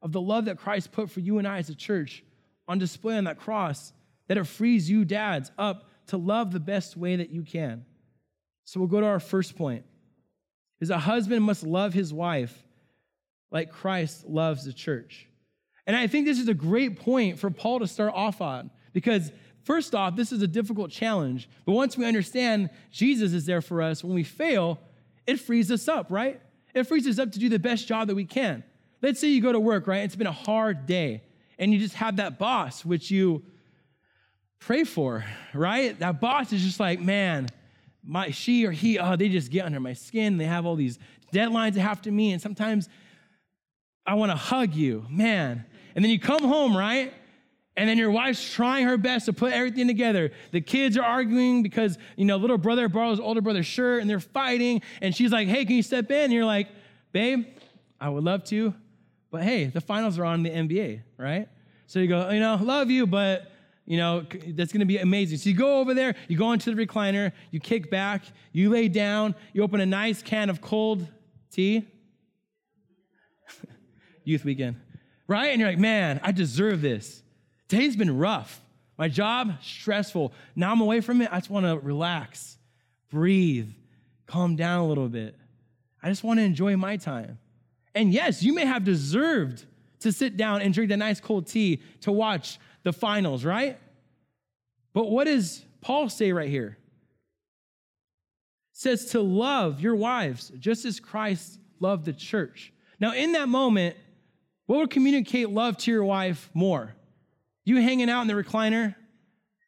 of 0.00 0.12
the 0.12 0.20
love 0.20 0.46
that 0.46 0.58
Christ 0.58 0.92
put 0.92 1.10
for 1.10 1.20
you 1.20 1.38
and 1.38 1.46
I 1.46 1.58
as 1.58 1.68
a 1.68 1.74
church 1.74 2.22
on 2.66 2.78
display 2.78 3.18
on 3.18 3.24
that 3.24 3.38
cross, 3.38 3.92
that 4.28 4.38
it 4.38 4.44
frees 4.44 4.90
you, 4.90 5.04
dads, 5.04 5.50
up 5.58 5.88
to 6.08 6.16
love 6.16 6.52
the 6.52 6.60
best 6.60 6.96
way 6.96 7.16
that 7.16 7.30
you 7.30 7.42
can. 7.42 7.84
So 8.64 8.80
we'll 8.80 8.88
go 8.88 9.00
to 9.00 9.06
our 9.06 9.20
first 9.20 9.56
point 9.56 9.84
is 10.80 10.90
a 10.90 10.98
husband 10.98 11.42
must 11.42 11.62
love 11.62 11.94
his 11.94 12.12
wife 12.12 12.62
like 13.50 13.70
Christ 13.70 14.26
loves 14.26 14.64
the 14.64 14.72
church. 14.72 15.28
And 15.86 15.96
I 15.96 16.06
think 16.06 16.26
this 16.26 16.38
is 16.38 16.48
a 16.48 16.54
great 16.54 17.00
point 17.00 17.38
for 17.38 17.50
Paul 17.50 17.80
to 17.80 17.86
start 17.86 18.12
off 18.14 18.40
on 18.40 18.70
because 18.92 19.30
first 19.62 19.94
off, 19.94 20.16
this 20.16 20.32
is 20.32 20.42
a 20.42 20.46
difficult 20.46 20.90
challenge. 20.90 21.48
But 21.64 21.72
once 21.72 21.96
we 21.96 22.04
understand 22.04 22.70
Jesus 22.90 23.32
is 23.32 23.46
there 23.46 23.60
for 23.60 23.82
us, 23.82 24.02
when 24.02 24.14
we 24.14 24.24
fail, 24.24 24.78
it 25.26 25.40
frees 25.40 25.70
us 25.70 25.88
up, 25.88 26.10
right? 26.10 26.40
It 26.74 26.84
frees 26.84 27.06
us 27.06 27.18
up 27.18 27.32
to 27.32 27.38
do 27.38 27.48
the 27.48 27.58
best 27.58 27.86
job 27.86 28.08
that 28.08 28.14
we 28.14 28.24
can. 28.24 28.64
Let's 29.02 29.20
say 29.20 29.28
you 29.28 29.42
go 29.42 29.52
to 29.52 29.60
work, 29.60 29.86
right? 29.86 30.02
It's 30.02 30.16
been 30.16 30.26
a 30.26 30.32
hard 30.32 30.86
day 30.86 31.22
and 31.58 31.72
you 31.72 31.78
just 31.78 31.94
have 31.94 32.16
that 32.16 32.38
boss 32.38 32.84
which 32.84 33.10
you 33.10 33.42
pray 34.66 34.84
for, 34.84 35.24
right? 35.52 35.98
That 35.98 36.20
boss 36.20 36.52
is 36.52 36.62
just 36.62 36.80
like, 36.80 37.00
man, 37.00 37.48
my 38.02 38.30
she 38.30 38.64
or 38.64 38.70
he, 38.70 38.98
oh, 38.98 39.16
they 39.16 39.28
just 39.28 39.50
get 39.50 39.66
under 39.66 39.80
my 39.80 39.92
skin. 39.92 40.38
They 40.38 40.46
have 40.46 40.64
all 40.64 40.76
these 40.76 40.98
deadlines 41.32 41.74
they 41.74 41.80
have 41.80 42.00
to 42.02 42.10
meet, 42.10 42.32
and 42.32 42.40
sometimes 42.40 42.88
I 44.06 44.14
want 44.14 44.32
to 44.32 44.36
hug 44.36 44.74
you, 44.74 45.06
man. 45.10 45.64
And 45.94 46.04
then 46.04 46.10
you 46.10 46.18
come 46.18 46.44
home, 46.44 46.76
right? 46.76 47.12
And 47.76 47.88
then 47.88 47.98
your 47.98 48.10
wife's 48.10 48.52
trying 48.52 48.86
her 48.86 48.96
best 48.96 49.26
to 49.26 49.32
put 49.32 49.52
everything 49.52 49.86
together. 49.86 50.32
The 50.52 50.60
kids 50.60 50.96
are 50.96 51.04
arguing 51.04 51.62
because, 51.62 51.98
you 52.16 52.24
know, 52.24 52.36
little 52.36 52.58
brother 52.58 52.88
borrows 52.88 53.18
older 53.18 53.40
brother's 53.40 53.66
shirt 53.66 54.00
and 54.00 54.08
they're 54.08 54.20
fighting. 54.20 54.82
And 55.02 55.14
she's 55.14 55.32
like, 55.32 55.48
hey, 55.48 55.64
can 55.64 55.74
you 55.74 55.82
step 55.82 56.10
in? 56.10 56.24
And 56.24 56.32
you're 56.32 56.44
like, 56.44 56.68
babe, 57.12 57.46
I 58.00 58.10
would 58.10 58.22
love 58.22 58.44
to. 58.44 58.74
But 59.30 59.42
hey, 59.42 59.64
the 59.64 59.80
finals 59.80 60.18
are 60.18 60.24
on 60.24 60.44
the 60.44 60.50
NBA, 60.50 61.02
right? 61.18 61.48
So 61.86 61.98
you 61.98 62.06
go, 62.06 62.30
you 62.30 62.38
know, 62.38 62.60
love 62.62 62.90
you, 62.90 63.06
but 63.08 63.50
you 63.86 63.98
know, 63.98 64.24
that's 64.48 64.72
going 64.72 64.80
to 64.80 64.86
be 64.86 64.98
amazing. 64.98 65.38
So 65.38 65.50
you 65.50 65.56
go 65.56 65.80
over 65.80 65.92
there, 65.92 66.14
you 66.28 66.38
go 66.38 66.52
into 66.52 66.74
the 66.74 66.86
recliner, 66.86 67.32
you 67.50 67.60
kick 67.60 67.90
back, 67.90 68.24
you 68.52 68.70
lay 68.70 68.88
down, 68.88 69.34
you 69.52 69.62
open 69.62 69.80
a 69.80 69.86
nice 69.86 70.22
can 70.22 70.48
of 70.48 70.60
cold 70.60 71.06
tea. 71.50 71.86
Youth 74.24 74.44
weekend, 74.44 74.76
right? 75.28 75.48
And 75.48 75.60
you're 75.60 75.68
like, 75.68 75.78
man, 75.78 76.20
I 76.22 76.32
deserve 76.32 76.80
this. 76.80 77.22
Today's 77.68 77.96
been 77.96 78.16
rough. 78.16 78.60
My 78.96 79.08
job, 79.08 79.54
stressful. 79.62 80.32
Now 80.54 80.72
I'm 80.72 80.80
away 80.80 81.00
from 81.00 81.20
it. 81.20 81.28
I 81.30 81.38
just 81.38 81.50
want 81.50 81.66
to 81.66 81.78
relax, 81.78 82.56
breathe, 83.10 83.70
calm 84.26 84.56
down 84.56 84.84
a 84.84 84.88
little 84.88 85.08
bit. 85.08 85.36
I 86.02 86.08
just 86.08 86.24
want 86.24 86.38
to 86.38 86.44
enjoy 86.44 86.76
my 86.76 86.96
time. 86.96 87.38
And 87.94 88.12
yes, 88.12 88.42
you 88.42 88.54
may 88.54 88.64
have 88.64 88.84
deserved 88.84 89.64
to 90.00 90.12
sit 90.12 90.36
down 90.36 90.62
and 90.62 90.72
drink 90.72 90.90
that 90.90 90.98
nice 90.98 91.20
cold 91.20 91.46
tea 91.46 91.82
to 92.02 92.12
watch 92.12 92.58
the 92.84 92.92
finals, 92.92 93.44
right? 93.44 93.78
But 94.92 95.10
what 95.10 95.24
does 95.24 95.64
Paul 95.80 96.08
say 96.08 96.32
right 96.32 96.48
here? 96.48 96.78
It 98.72 98.78
says 98.78 99.06
to 99.06 99.20
love 99.20 99.80
your 99.80 99.96
wives 99.96 100.52
just 100.58 100.84
as 100.84 101.00
Christ 101.00 101.58
loved 101.80 102.04
the 102.04 102.12
church. 102.12 102.72
Now, 103.00 103.12
in 103.12 103.32
that 103.32 103.48
moment, 103.48 103.96
what 104.66 104.78
would 104.78 104.90
communicate 104.90 105.50
love 105.50 105.76
to 105.78 105.90
your 105.90 106.04
wife 106.04 106.48
more? 106.54 106.94
You 107.64 107.76
hanging 107.76 108.08
out 108.08 108.22
in 108.22 108.28
the 108.28 108.34
recliner, 108.34 108.94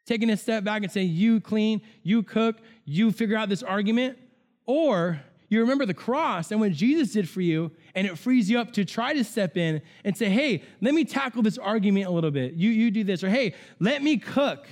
taking 0.06 0.30
a 0.30 0.36
step 0.36 0.64
back 0.64 0.82
and 0.82 0.92
saying, 0.92 1.10
You 1.10 1.40
clean, 1.40 1.82
you 2.02 2.22
cook, 2.22 2.56
you 2.84 3.10
figure 3.10 3.36
out 3.36 3.48
this 3.48 3.62
argument? 3.62 4.18
Or 4.64 5.20
you 5.48 5.60
remember 5.60 5.86
the 5.86 5.94
cross 5.94 6.50
and 6.50 6.60
what 6.60 6.72
Jesus 6.72 7.12
did 7.12 7.28
for 7.28 7.40
you, 7.40 7.70
and 7.94 8.06
it 8.06 8.18
frees 8.18 8.50
you 8.50 8.58
up 8.58 8.72
to 8.72 8.84
try 8.84 9.12
to 9.12 9.22
step 9.22 9.56
in 9.56 9.80
and 10.04 10.16
say, 10.16 10.28
Hey, 10.28 10.62
let 10.80 10.94
me 10.94 11.04
tackle 11.04 11.42
this 11.42 11.58
argument 11.58 12.06
a 12.06 12.10
little 12.10 12.30
bit. 12.30 12.54
You, 12.54 12.70
you 12.70 12.90
do 12.90 13.04
this. 13.04 13.22
Or, 13.22 13.28
Hey, 13.28 13.54
let 13.78 14.02
me 14.02 14.16
cook, 14.16 14.66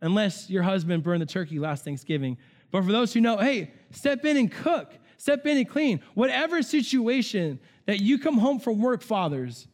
unless 0.00 0.48
your 0.48 0.62
husband 0.62 1.02
burned 1.02 1.22
the 1.22 1.26
turkey 1.26 1.58
last 1.58 1.84
Thanksgiving. 1.84 2.38
But 2.70 2.84
for 2.84 2.92
those 2.92 3.12
who 3.12 3.20
know, 3.20 3.38
hey, 3.38 3.72
step 3.90 4.24
in 4.24 4.36
and 4.36 4.50
cook, 4.50 4.92
step 5.16 5.46
in 5.46 5.58
and 5.58 5.68
clean. 5.68 6.00
Whatever 6.14 6.62
situation 6.62 7.60
that 7.86 8.00
you 8.00 8.18
come 8.18 8.38
home 8.38 8.58
from 8.58 8.80
work, 8.80 9.02
fathers, 9.02 9.68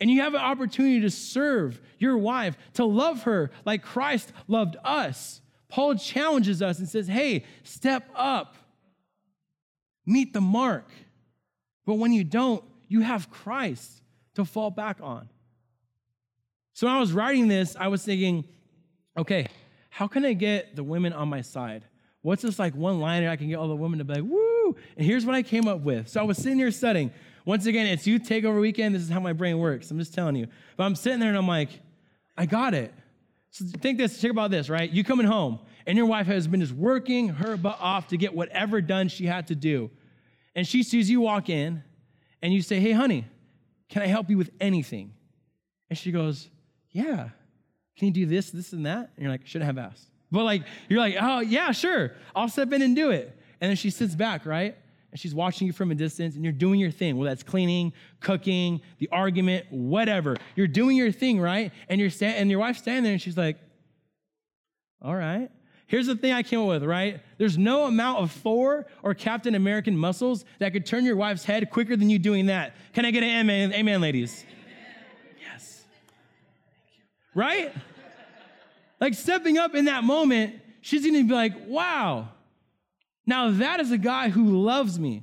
and 0.00 0.10
you 0.10 0.22
have 0.22 0.34
an 0.34 0.40
opportunity 0.40 1.00
to 1.00 1.10
serve 1.10 1.80
your 1.98 2.18
wife, 2.18 2.56
to 2.74 2.84
love 2.84 3.22
her 3.24 3.50
like 3.64 3.82
Christ 3.82 4.32
loved 4.48 4.76
us. 4.84 5.40
Paul 5.68 5.94
challenges 5.96 6.62
us 6.62 6.78
and 6.78 6.88
says, 6.88 7.08
hey, 7.08 7.44
step 7.62 8.08
up, 8.14 8.56
meet 10.06 10.32
the 10.32 10.40
mark. 10.40 10.88
But 11.86 11.94
when 11.94 12.12
you 12.12 12.24
don't, 12.24 12.64
you 12.88 13.00
have 13.00 13.30
Christ 13.30 14.02
to 14.34 14.44
fall 14.44 14.70
back 14.70 14.98
on. 15.00 15.28
So 16.72 16.86
when 16.86 16.96
I 16.96 17.00
was 17.00 17.12
writing 17.12 17.48
this, 17.48 17.76
I 17.78 17.88
was 17.88 18.04
thinking, 18.04 18.44
okay, 19.16 19.46
how 19.90 20.06
can 20.08 20.24
I 20.24 20.32
get 20.32 20.74
the 20.74 20.82
women 20.82 21.12
on 21.12 21.28
my 21.28 21.40
side? 21.40 21.84
What's 22.22 22.42
this 22.42 22.58
like 22.58 22.74
one 22.74 23.00
liner 23.00 23.30
I 23.30 23.36
can 23.36 23.48
get 23.48 23.56
all 23.56 23.68
the 23.68 23.76
women 23.76 23.98
to 23.98 24.04
be 24.04 24.14
like, 24.14 24.24
woo? 24.24 24.76
And 24.96 25.06
here's 25.06 25.24
what 25.24 25.34
I 25.34 25.42
came 25.42 25.68
up 25.68 25.80
with. 25.80 26.08
So 26.08 26.20
I 26.20 26.24
was 26.24 26.38
sitting 26.38 26.58
here 26.58 26.70
studying. 26.70 27.12
Once 27.44 27.66
again, 27.66 27.86
it's 27.86 28.06
youth 28.06 28.22
takeover 28.22 28.60
weekend. 28.60 28.94
This 28.94 29.02
is 29.02 29.10
how 29.10 29.20
my 29.20 29.32
brain 29.32 29.58
works. 29.58 29.90
I'm 29.90 29.98
just 29.98 30.14
telling 30.14 30.34
you. 30.34 30.46
But 30.76 30.84
I'm 30.84 30.96
sitting 30.96 31.20
there 31.20 31.28
and 31.28 31.38
I'm 31.38 31.46
like, 31.46 31.68
I 32.36 32.46
got 32.46 32.74
it. 32.74 32.92
So 33.50 33.64
think 33.66 33.98
this, 33.98 34.20
think 34.20 34.32
about 34.32 34.50
this, 34.50 34.68
right? 34.68 34.90
You 34.90 35.04
coming 35.04 35.26
home 35.26 35.60
and 35.86 35.96
your 35.96 36.06
wife 36.06 36.26
has 36.26 36.46
been 36.46 36.60
just 36.60 36.72
working 36.72 37.28
her 37.28 37.56
butt 37.56 37.78
off 37.80 38.08
to 38.08 38.16
get 38.16 38.34
whatever 38.34 38.80
done 38.80 39.08
she 39.08 39.26
had 39.26 39.48
to 39.48 39.54
do. 39.54 39.90
And 40.54 40.66
she 40.66 40.82
sees 40.82 41.10
you 41.10 41.20
walk 41.20 41.48
in 41.48 41.82
and 42.42 42.52
you 42.52 42.62
say, 42.62 42.80
Hey, 42.80 42.92
honey, 42.92 43.26
can 43.88 44.02
I 44.02 44.06
help 44.06 44.30
you 44.30 44.38
with 44.38 44.50
anything? 44.60 45.12
And 45.90 45.98
she 45.98 46.12
goes, 46.12 46.48
Yeah. 46.90 47.30
Can 47.96 48.08
you 48.08 48.12
do 48.12 48.26
this, 48.26 48.50
this, 48.50 48.72
and 48.72 48.86
that? 48.86 49.10
And 49.14 49.22
you're 49.22 49.30
like, 49.30 49.46
"Shouldn't 49.46 49.66
have 49.66 49.78
asked. 49.78 50.08
But 50.32 50.42
like, 50.42 50.62
you're 50.88 50.98
like, 50.98 51.16
Oh, 51.20 51.40
yeah, 51.40 51.70
sure. 51.72 52.12
I'll 52.34 52.48
step 52.48 52.72
in 52.72 52.82
and 52.82 52.96
do 52.96 53.10
it. 53.10 53.38
And 53.60 53.68
then 53.68 53.76
she 53.76 53.90
sits 53.90 54.14
back, 54.14 54.46
right? 54.46 54.76
and 55.14 55.20
she's 55.20 55.32
watching 55.32 55.64
you 55.68 55.72
from 55.72 55.92
a 55.92 55.94
distance 55.94 56.34
and 56.34 56.42
you're 56.42 56.52
doing 56.52 56.80
your 56.80 56.90
thing. 56.90 57.16
Well, 57.16 57.28
that's 57.28 57.44
cleaning, 57.44 57.92
cooking, 58.18 58.80
the 58.98 59.08
argument, 59.12 59.64
whatever. 59.70 60.36
You're 60.56 60.66
doing 60.66 60.96
your 60.96 61.12
thing, 61.12 61.38
right? 61.38 61.70
And 61.88 62.00
you're 62.00 62.10
sta- 62.10 62.34
and 62.34 62.50
your 62.50 62.58
wife's 62.58 62.80
standing 62.80 63.04
there 63.04 63.12
and 63.12 63.22
she's 63.22 63.36
like, 63.36 63.56
all 65.00 65.14
right. 65.14 65.50
Here's 65.86 66.06
the 66.06 66.16
thing 66.16 66.32
I 66.32 66.42
came 66.42 66.60
up 66.60 66.68
with, 66.68 66.82
right? 66.82 67.20
There's 67.38 67.58
no 67.58 67.84
amount 67.84 68.20
of 68.20 68.32
Thor 68.32 68.86
or 69.02 69.14
Captain 69.14 69.54
American 69.54 69.96
muscles 69.96 70.44
that 70.58 70.72
could 70.72 70.86
turn 70.86 71.04
your 71.04 71.16
wife's 71.16 71.44
head 71.44 71.70
quicker 71.70 71.96
than 71.96 72.08
you 72.10 72.18
doing 72.18 72.46
that. 72.46 72.74
Can 72.94 73.04
I 73.04 73.10
get 73.10 73.22
an 73.22 73.28
amen, 73.40 73.72
amen 73.72 74.00
ladies? 74.00 74.44
Yes. 75.40 75.84
Right? 77.34 77.72
Like 79.00 79.14
stepping 79.14 79.58
up 79.58 79.74
in 79.74 79.84
that 79.84 80.04
moment, 80.04 80.60
she's 80.80 81.04
gonna 81.04 81.22
be 81.22 81.34
like, 81.34 81.52
wow, 81.66 82.28
now, 83.26 83.50
that 83.52 83.80
is 83.80 83.90
a 83.90 83.98
guy 83.98 84.28
who 84.28 84.62
loves 84.62 84.98
me. 84.98 85.22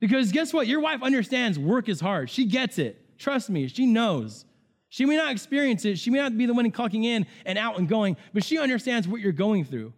Because 0.00 0.32
guess 0.32 0.52
what? 0.52 0.66
Your 0.66 0.80
wife 0.80 1.02
understands 1.02 1.58
work 1.58 1.88
is 1.88 2.00
hard. 2.00 2.30
She 2.30 2.44
gets 2.44 2.78
it. 2.78 3.18
Trust 3.18 3.50
me, 3.50 3.66
she 3.68 3.86
knows. 3.86 4.44
She 4.90 5.04
may 5.04 5.16
not 5.16 5.32
experience 5.32 5.84
it. 5.84 5.98
She 5.98 6.10
may 6.10 6.18
not 6.18 6.36
be 6.36 6.46
the 6.46 6.54
one 6.54 6.70
clocking 6.70 7.04
in 7.04 7.26
and 7.44 7.58
out 7.58 7.78
and 7.78 7.88
going, 7.88 8.16
but 8.32 8.44
she 8.44 8.58
understands 8.58 9.08
what 9.08 9.20
you're 9.20 9.32
going 9.32 9.64
through. 9.64 9.92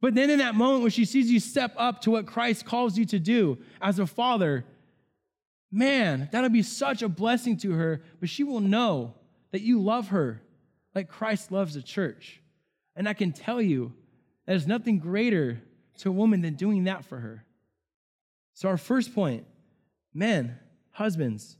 But 0.00 0.14
then 0.14 0.30
in 0.30 0.38
that 0.38 0.54
moment 0.54 0.82
when 0.82 0.90
she 0.90 1.04
sees 1.04 1.30
you 1.30 1.40
step 1.40 1.74
up 1.76 2.00
to 2.02 2.10
what 2.10 2.26
Christ 2.26 2.64
calls 2.64 2.96
you 2.96 3.04
to 3.06 3.18
do 3.18 3.58
as 3.80 3.98
a 3.98 4.06
father, 4.06 4.64
man, 5.70 6.28
that'll 6.32 6.50
be 6.50 6.62
such 6.62 7.02
a 7.02 7.08
blessing 7.08 7.56
to 7.58 7.72
her, 7.72 8.02
but 8.18 8.28
she 8.28 8.42
will 8.42 8.60
know 8.60 9.14
that 9.52 9.60
you 9.60 9.80
love 9.80 10.08
her 10.08 10.40
like 10.94 11.08
Christ 11.08 11.52
loves 11.52 11.74
the 11.74 11.82
church. 11.82 12.40
And 12.96 13.08
I 13.08 13.12
can 13.12 13.32
tell 13.32 13.60
you, 13.60 13.92
there's 14.46 14.66
nothing 14.66 14.98
greater 14.98 15.60
to 15.98 16.08
a 16.08 16.12
woman 16.12 16.40
than 16.40 16.54
doing 16.54 16.84
that 16.84 17.04
for 17.04 17.18
her. 17.18 17.44
So, 18.54 18.68
our 18.68 18.78
first 18.78 19.14
point 19.14 19.46
men, 20.12 20.58
husbands, 20.90 21.56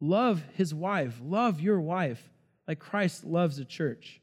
love 0.00 0.42
his 0.54 0.74
wife, 0.74 1.20
love 1.22 1.60
your 1.60 1.80
wife 1.80 2.30
like 2.66 2.78
Christ 2.78 3.24
loves 3.24 3.56
the 3.58 3.64
church. 3.64 4.20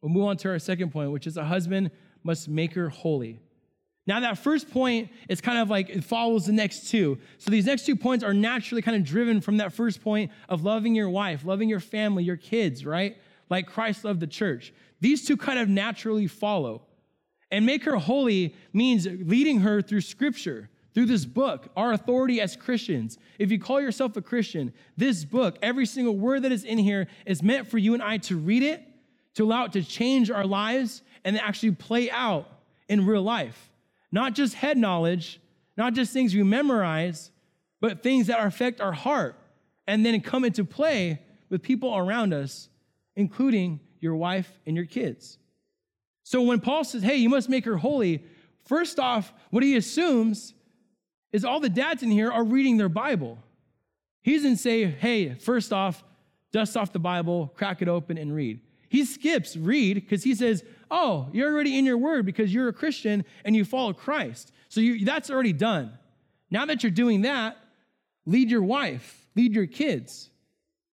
We'll 0.00 0.12
move 0.12 0.24
on 0.24 0.36
to 0.38 0.50
our 0.50 0.58
second 0.58 0.92
point, 0.92 1.10
which 1.10 1.26
is 1.26 1.36
a 1.36 1.44
husband 1.44 1.90
must 2.22 2.48
make 2.48 2.74
her 2.74 2.88
holy. 2.88 3.40
Now, 4.06 4.20
that 4.20 4.38
first 4.38 4.70
point 4.70 5.10
is 5.28 5.40
kind 5.40 5.58
of 5.58 5.68
like 5.68 5.88
it 5.88 6.04
follows 6.04 6.46
the 6.46 6.52
next 6.52 6.88
two. 6.90 7.18
So, 7.38 7.50
these 7.50 7.66
next 7.66 7.86
two 7.86 7.96
points 7.96 8.22
are 8.22 8.34
naturally 8.34 8.82
kind 8.82 8.96
of 8.96 9.04
driven 9.04 9.40
from 9.40 9.56
that 9.56 9.72
first 9.72 10.02
point 10.02 10.30
of 10.48 10.62
loving 10.62 10.94
your 10.94 11.10
wife, 11.10 11.44
loving 11.44 11.68
your 11.68 11.80
family, 11.80 12.22
your 12.22 12.36
kids, 12.36 12.86
right? 12.86 13.16
Like 13.50 13.66
Christ 13.66 14.04
loved 14.04 14.20
the 14.20 14.26
church. 14.26 14.72
These 15.00 15.26
two 15.26 15.36
kind 15.36 15.58
of 15.58 15.68
naturally 15.68 16.26
follow. 16.26 16.82
And 17.50 17.64
make 17.64 17.84
her 17.84 17.96
holy 17.96 18.54
means 18.72 19.06
leading 19.06 19.60
her 19.60 19.80
through 19.80 20.00
scripture, 20.00 20.68
through 20.94 21.06
this 21.06 21.24
book, 21.24 21.68
our 21.76 21.92
authority 21.92 22.40
as 22.40 22.56
Christians. 22.56 23.18
If 23.38 23.52
you 23.52 23.60
call 23.60 23.80
yourself 23.80 24.16
a 24.16 24.22
Christian, 24.22 24.72
this 24.96 25.24
book, 25.24 25.58
every 25.62 25.86
single 25.86 26.16
word 26.16 26.42
that 26.42 26.52
is 26.52 26.64
in 26.64 26.78
here 26.78 27.06
is 27.24 27.42
meant 27.42 27.68
for 27.68 27.78
you 27.78 27.94
and 27.94 28.02
I 28.02 28.18
to 28.18 28.36
read 28.36 28.62
it, 28.62 28.82
to 29.36 29.44
allow 29.44 29.64
it 29.64 29.72
to 29.72 29.82
change 29.82 30.30
our 30.30 30.44
lives, 30.44 31.02
and 31.24 31.38
actually 31.38 31.72
play 31.72 32.10
out 32.10 32.48
in 32.88 33.06
real 33.06 33.22
life. 33.22 33.70
Not 34.12 34.34
just 34.34 34.54
head 34.54 34.76
knowledge, 34.78 35.40
not 35.76 35.92
just 35.92 36.12
things 36.12 36.34
we 36.34 36.42
memorize, 36.42 37.30
but 37.80 38.02
things 38.02 38.28
that 38.28 38.44
affect 38.44 38.80
our 38.80 38.92
heart 38.92 39.36
and 39.86 40.04
then 40.04 40.20
come 40.20 40.44
into 40.44 40.64
play 40.64 41.20
with 41.50 41.62
people 41.62 41.96
around 41.96 42.32
us, 42.32 42.68
including 43.14 43.80
your 44.00 44.14
wife 44.14 44.50
and 44.66 44.76
your 44.76 44.86
kids. 44.86 45.38
So 46.22 46.42
when 46.42 46.60
Paul 46.60 46.84
says, 46.84 47.02
hey, 47.02 47.16
you 47.16 47.28
must 47.28 47.48
make 47.48 47.64
her 47.64 47.76
holy, 47.76 48.24
first 48.64 48.98
off, 48.98 49.32
what 49.50 49.62
he 49.62 49.76
assumes 49.76 50.54
is 51.32 51.44
all 51.44 51.60
the 51.60 51.68
dads 51.68 52.02
in 52.02 52.10
here 52.10 52.30
are 52.30 52.44
reading 52.44 52.76
their 52.76 52.88
Bible. 52.88 53.38
He 54.22 54.34
doesn't 54.34 54.56
say, 54.56 54.86
hey, 54.86 55.34
first 55.34 55.72
off, 55.72 56.02
dust 56.52 56.76
off 56.76 56.92
the 56.92 56.98
Bible, 56.98 57.52
crack 57.54 57.82
it 57.82 57.88
open, 57.88 58.16
and 58.16 58.34
read. 58.34 58.60
He 58.96 59.04
skips 59.04 59.58
read 59.58 59.96
because 59.96 60.24
he 60.24 60.34
says, 60.34 60.64
oh, 60.90 61.28
you're 61.30 61.52
already 61.52 61.78
in 61.78 61.84
your 61.84 61.98
word 61.98 62.24
because 62.24 62.54
you're 62.54 62.68
a 62.68 62.72
Christian 62.72 63.26
and 63.44 63.54
you 63.54 63.62
follow 63.62 63.92
Christ. 63.92 64.52
So 64.70 64.80
you, 64.80 65.04
that's 65.04 65.28
already 65.28 65.52
done. 65.52 65.92
Now 66.50 66.64
that 66.64 66.82
you're 66.82 66.90
doing 66.90 67.20
that, 67.20 67.58
lead 68.24 68.50
your 68.50 68.62
wife, 68.62 69.26
lead 69.36 69.54
your 69.54 69.66
kids. 69.66 70.30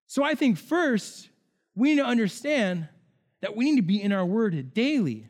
So 0.08 0.24
I 0.24 0.34
think 0.34 0.58
first, 0.58 1.30
we 1.76 1.90
need 1.90 2.02
to 2.02 2.06
understand 2.08 2.88
that 3.42 3.56
we 3.56 3.66
need 3.66 3.76
to 3.76 3.84
be 3.84 4.02
in 4.02 4.12
our 4.12 4.26
word 4.26 4.74
daily. 4.74 5.28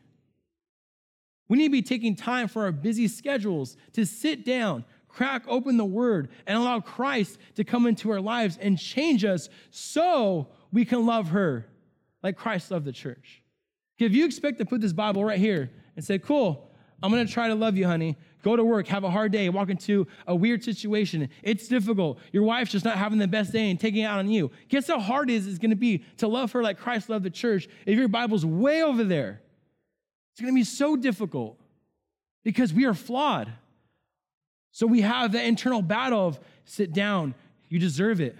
We 1.50 1.58
need 1.58 1.66
to 1.66 1.72
be 1.72 1.82
taking 1.82 2.16
time 2.16 2.48
for 2.48 2.62
our 2.62 2.72
busy 2.72 3.06
schedules 3.06 3.76
to 3.92 4.06
sit 4.06 4.46
down, 4.46 4.86
crack 5.08 5.44
open 5.46 5.76
the 5.76 5.84
word, 5.84 6.30
and 6.46 6.56
allow 6.56 6.80
Christ 6.80 7.36
to 7.56 7.64
come 7.64 7.86
into 7.86 8.10
our 8.12 8.20
lives 8.22 8.56
and 8.58 8.78
change 8.78 9.26
us 9.26 9.50
so 9.70 10.48
we 10.72 10.86
can 10.86 11.04
love 11.04 11.28
her 11.28 11.66
like 12.22 12.36
Christ 12.36 12.70
loved 12.70 12.84
the 12.84 12.92
church. 12.92 13.42
If 13.98 14.12
you 14.12 14.24
expect 14.24 14.58
to 14.58 14.64
put 14.64 14.80
this 14.80 14.92
Bible 14.92 15.24
right 15.24 15.38
here 15.38 15.70
and 15.96 16.04
say, 16.04 16.18
cool, 16.18 16.70
I'm 17.02 17.10
gonna 17.10 17.26
try 17.26 17.48
to 17.48 17.54
love 17.54 17.76
you, 17.76 17.86
honey. 17.86 18.16
Go 18.42 18.56
to 18.56 18.64
work, 18.64 18.88
have 18.88 19.04
a 19.04 19.10
hard 19.10 19.32
day, 19.32 19.48
walk 19.48 19.70
into 19.70 20.06
a 20.26 20.34
weird 20.34 20.64
situation. 20.64 21.28
It's 21.42 21.68
difficult. 21.68 22.18
Your 22.32 22.42
wife's 22.42 22.72
just 22.72 22.84
not 22.84 22.98
having 22.98 23.18
the 23.18 23.28
best 23.28 23.52
day 23.52 23.70
and 23.70 23.78
taking 23.78 24.02
it 24.02 24.06
out 24.06 24.18
on 24.18 24.28
you. 24.28 24.50
Guess 24.68 24.88
how 24.88 24.98
hard 24.98 25.30
it 25.30 25.34
is 25.34 25.46
it's 25.46 25.58
gonna 25.58 25.76
be 25.76 26.04
to 26.18 26.28
love 26.28 26.52
her 26.52 26.62
like 26.62 26.78
Christ 26.78 27.08
loved 27.08 27.24
the 27.24 27.30
church 27.30 27.68
if 27.86 27.96
your 27.96 28.08
Bible's 28.08 28.44
way 28.44 28.82
over 28.82 29.04
there. 29.04 29.40
It's 30.32 30.40
gonna 30.40 30.52
be 30.52 30.64
so 30.64 30.96
difficult 30.96 31.58
because 32.42 32.72
we 32.72 32.84
are 32.84 32.94
flawed. 32.94 33.52
So 34.72 34.86
we 34.86 35.02
have 35.02 35.32
that 35.32 35.44
internal 35.44 35.82
battle 35.82 36.26
of 36.26 36.40
sit 36.64 36.92
down, 36.92 37.34
you 37.68 37.78
deserve 37.78 38.20
it. 38.20 38.36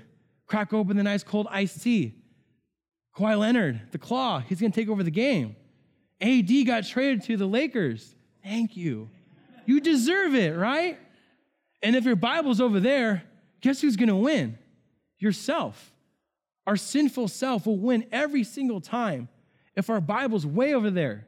Crack 0.47 0.73
open 0.73 0.97
the 0.97 1.03
nice 1.03 1.23
cold 1.23 1.47
iced 1.51 1.83
tea. 1.83 2.22
Kawhi 3.17 3.39
Leonard, 3.39 3.81
the 3.91 3.99
claw, 3.99 4.41
he's 4.41 4.61
going 4.61 4.73
to 4.73 4.81
take 4.81 4.89
over 4.89 5.03
the 5.03 5.11
game. 5.11 5.57
AD 6.21 6.51
got 6.67 6.87
traded 6.87 7.25
to 7.25 7.37
the 7.37 7.47
Lakers. 7.47 8.15
Thank 8.43 8.77
you. 8.77 9.11
You 9.67 9.81
deserve 9.81 10.35
it, 10.35 10.57
right? 10.57 10.99
And 11.83 11.97
if 11.97 12.05
your 12.05 12.17
Bible's 12.17 12.61
over 12.61 12.81
there, 12.81 13.25
guess 13.61 13.81
who's 13.81 13.97
going 13.97 14.09
to 14.09 14.17
win? 14.17 14.59
Yourself. 15.19 15.93
Our 16.67 16.77
sinful 16.77 17.29
self 17.29 17.67
will 17.67 17.77
win 17.77 18.07
every 18.13 18.45
single 18.45 18.81
time 18.81 19.29
if 19.77 19.91
our 19.91 20.01
Bible's 20.01 20.47
way 20.47 20.75
over 20.75 20.91
there. 20.91 21.27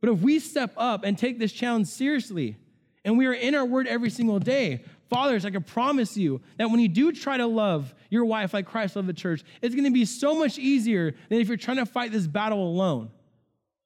But 0.00 0.10
if 0.10 0.20
we 0.20 0.38
step 0.38 0.74
up 0.76 1.04
and 1.04 1.16
take 1.16 1.38
this 1.38 1.52
challenge 1.52 1.86
seriously, 1.86 2.56
and 3.04 3.16
we 3.16 3.26
are 3.26 3.32
in 3.32 3.54
our 3.54 3.64
word 3.64 3.86
every 3.86 4.10
single 4.10 4.38
day, 4.38 4.84
fathers, 5.12 5.44
I 5.44 5.50
can 5.50 5.62
promise 5.62 6.16
you 6.16 6.40
that 6.58 6.70
when 6.70 6.80
you 6.80 6.88
do 6.88 7.12
try 7.12 7.36
to 7.36 7.46
love 7.46 7.94
your 8.10 8.24
wife 8.24 8.54
like 8.54 8.66
Christ 8.66 8.96
loved 8.96 9.08
the 9.08 9.12
church, 9.12 9.42
it's 9.60 9.74
going 9.74 9.84
to 9.84 9.90
be 9.90 10.04
so 10.04 10.34
much 10.34 10.58
easier 10.58 11.14
than 11.28 11.40
if 11.40 11.48
you're 11.48 11.56
trying 11.56 11.76
to 11.78 11.86
fight 11.86 12.12
this 12.12 12.26
battle 12.26 12.66
alone. 12.66 13.10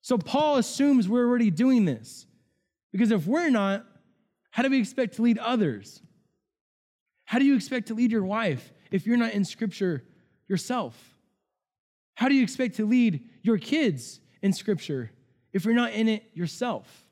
So 0.03 0.19
Paul 0.19 0.57
assumes 0.57 1.09
we're 1.09 1.27
already 1.27 1.51
doing 1.51 1.85
this. 1.85 2.27
Because 2.93 3.11
if 3.11 3.27
we're 3.27 3.51
not, 3.51 3.85
how 4.51 4.63
do 4.63 4.71
we 4.71 4.79
expect 4.79 5.17
to 5.17 5.23
lead 5.23 5.39
others? 5.39 6.01
How 7.25 7.39
do 7.39 7.45
you 7.45 7.57
expect 7.57 7.89
to 7.89 7.95
lead 7.95 8.13
your 8.13 8.25
wife 8.25 8.73
if 8.91 9.07
you're 9.07 9.17
not 9.17 9.33
in 9.33 9.45
scripture 9.45 10.05
yourself? 10.49 10.97
How 12.15 12.29
do 12.29 12.35
you 12.35 12.43
expect 12.43 12.77
to 12.77 12.87
lead 12.87 13.29
your 13.43 13.59
kids 13.59 14.21
in 14.43 14.53
scripture 14.53 15.11
if 15.53 15.65
you're 15.65 15.75
not 15.75 15.93
in 15.93 16.09
it 16.09 16.25
yourself? 16.35 17.06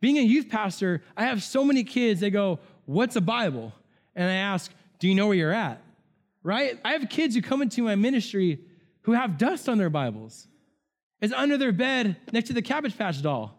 Being 0.00 0.18
a 0.18 0.22
youth 0.22 0.48
pastor, 0.48 1.02
I 1.16 1.24
have 1.24 1.42
so 1.42 1.64
many 1.64 1.84
kids 1.84 2.20
they 2.20 2.30
go, 2.30 2.58
What's 2.86 3.16
a 3.16 3.20
Bible? 3.20 3.72
And 4.16 4.28
I 4.28 4.34
ask, 4.34 4.72
Do 4.98 5.08
you 5.08 5.14
know 5.14 5.26
where 5.26 5.36
you're 5.36 5.52
at? 5.52 5.82
Right? 6.42 6.78
I 6.84 6.92
have 6.92 7.08
kids 7.08 7.34
who 7.34 7.42
come 7.42 7.62
into 7.62 7.82
my 7.82 7.96
ministry 7.96 8.60
who 9.02 9.12
have 9.12 9.38
dust 9.38 9.68
on 9.68 9.78
their 9.78 9.90
Bibles. 9.90 10.46
It's 11.20 11.32
under 11.32 11.58
their 11.58 11.72
bed 11.72 12.16
next 12.32 12.48
to 12.48 12.54
the 12.54 12.62
Cabbage 12.62 12.96
Patch 12.96 13.20
doll. 13.22 13.58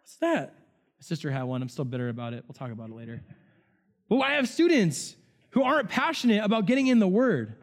What's 0.00 0.16
that? 0.16 0.54
My 0.98 1.02
sister 1.02 1.30
had 1.30 1.42
one. 1.44 1.62
I'm 1.62 1.68
still 1.68 1.84
bitter 1.84 2.08
about 2.08 2.32
it. 2.32 2.44
We'll 2.46 2.54
talk 2.54 2.70
about 2.70 2.90
it 2.90 2.96
later. 2.96 3.22
But 4.08 4.20
I 4.20 4.32
have 4.32 4.48
students 4.48 5.16
who 5.50 5.62
aren't 5.62 5.88
passionate 5.88 6.42
about 6.44 6.66
getting 6.66 6.86
in 6.86 6.98
the 6.98 7.08
Word, 7.08 7.56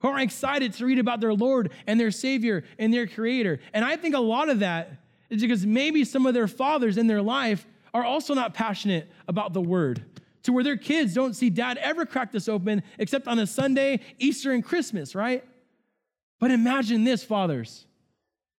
who 0.00 0.08
aren't 0.08 0.22
excited 0.22 0.72
to 0.74 0.86
read 0.86 0.98
about 0.98 1.20
their 1.20 1.34
Lord 1.34 1.72
and 1.86 1.98
their 1.98 2.10
Savior 2.10 2.64
and 2.78 2.92
their 2.92 3.06
Creator. 3.06 3.60
And 3.72 3.84
I 3.84 3.96
think 3.96 4.14
a 4.14 4.20
lot 4.20 4.48
of 4.48 4.60
that 4.60 4.90
is 5.30 5.42
because 5.42 5.66
maybe 5.66 6.04
some 6.04 6.26
of 6.26 6.34
their 6.34 6.48
fathers 6.48 6.96
in 6.96 7.06
their 7.06 7.22
life 7.22 7.66
are 7.92 8.04
also 8.04 8.34
not 8.34 8.54
passionate 8.54 9.10
about 9.26 9.52
the 9.52 9.60
Word 9.60 10.04
to 10.46 10.52
where 10.52 10.62
their 10.62 10.76
kids 10.76 11.12
don't 11.12 11.34
see 11.34 11.50
dad 11.50 11.76
ever 11.78 12.06
crack 12.06 12.30
this 12.30 12.48
open 12.48 12.82
except 12.98 13.26
on 13.26 13.38
a 13.40 13.46
Sunday, 13.46 13.98
Easter, 14.18 14.52
and 14.52 14.64
Christmas, 14.64 15.14
right? 15.14 15.44
But 16.38 16.52
imagine 16.52 17.02
this, 17.02 17.24
fathers. 17.24 17.84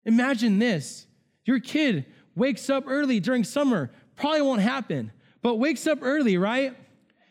Imagine 0.04 0.58
this. 0.58 1.06
Your 1.44 1.60
kid 1.60 2.06
wakes 2.34 2.68
up 2.70 2.84
early 2.88 3.20
during 3.20 3.44
summer, 3.44 3.92
probably 4.16 4.42
won't 4.42 4.62
happen, 4.62 5.12
but 5.42 5.56
wakes 5.56 5.86
up 5.86 6.00
early, 6.02 6.36
right? 6.38 6.76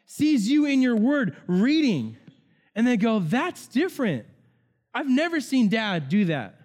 Sees 0.05 0.49
you 0.49 0.65
in 0.65 0.81
your 0.81 0.95
word 0.95 1.35
reading, 1.47 2.15
and 2.75 2.87
they 2.87 2.95
go, 2.95 3.19
That's 3.19 3.67
different. 3.67 4.25
I've 4.93 5.09
never 5.09 5.41
seen 5.41 5.67
dad 5.67 6.07
do 6.07 6.25
that. 6.25 6.61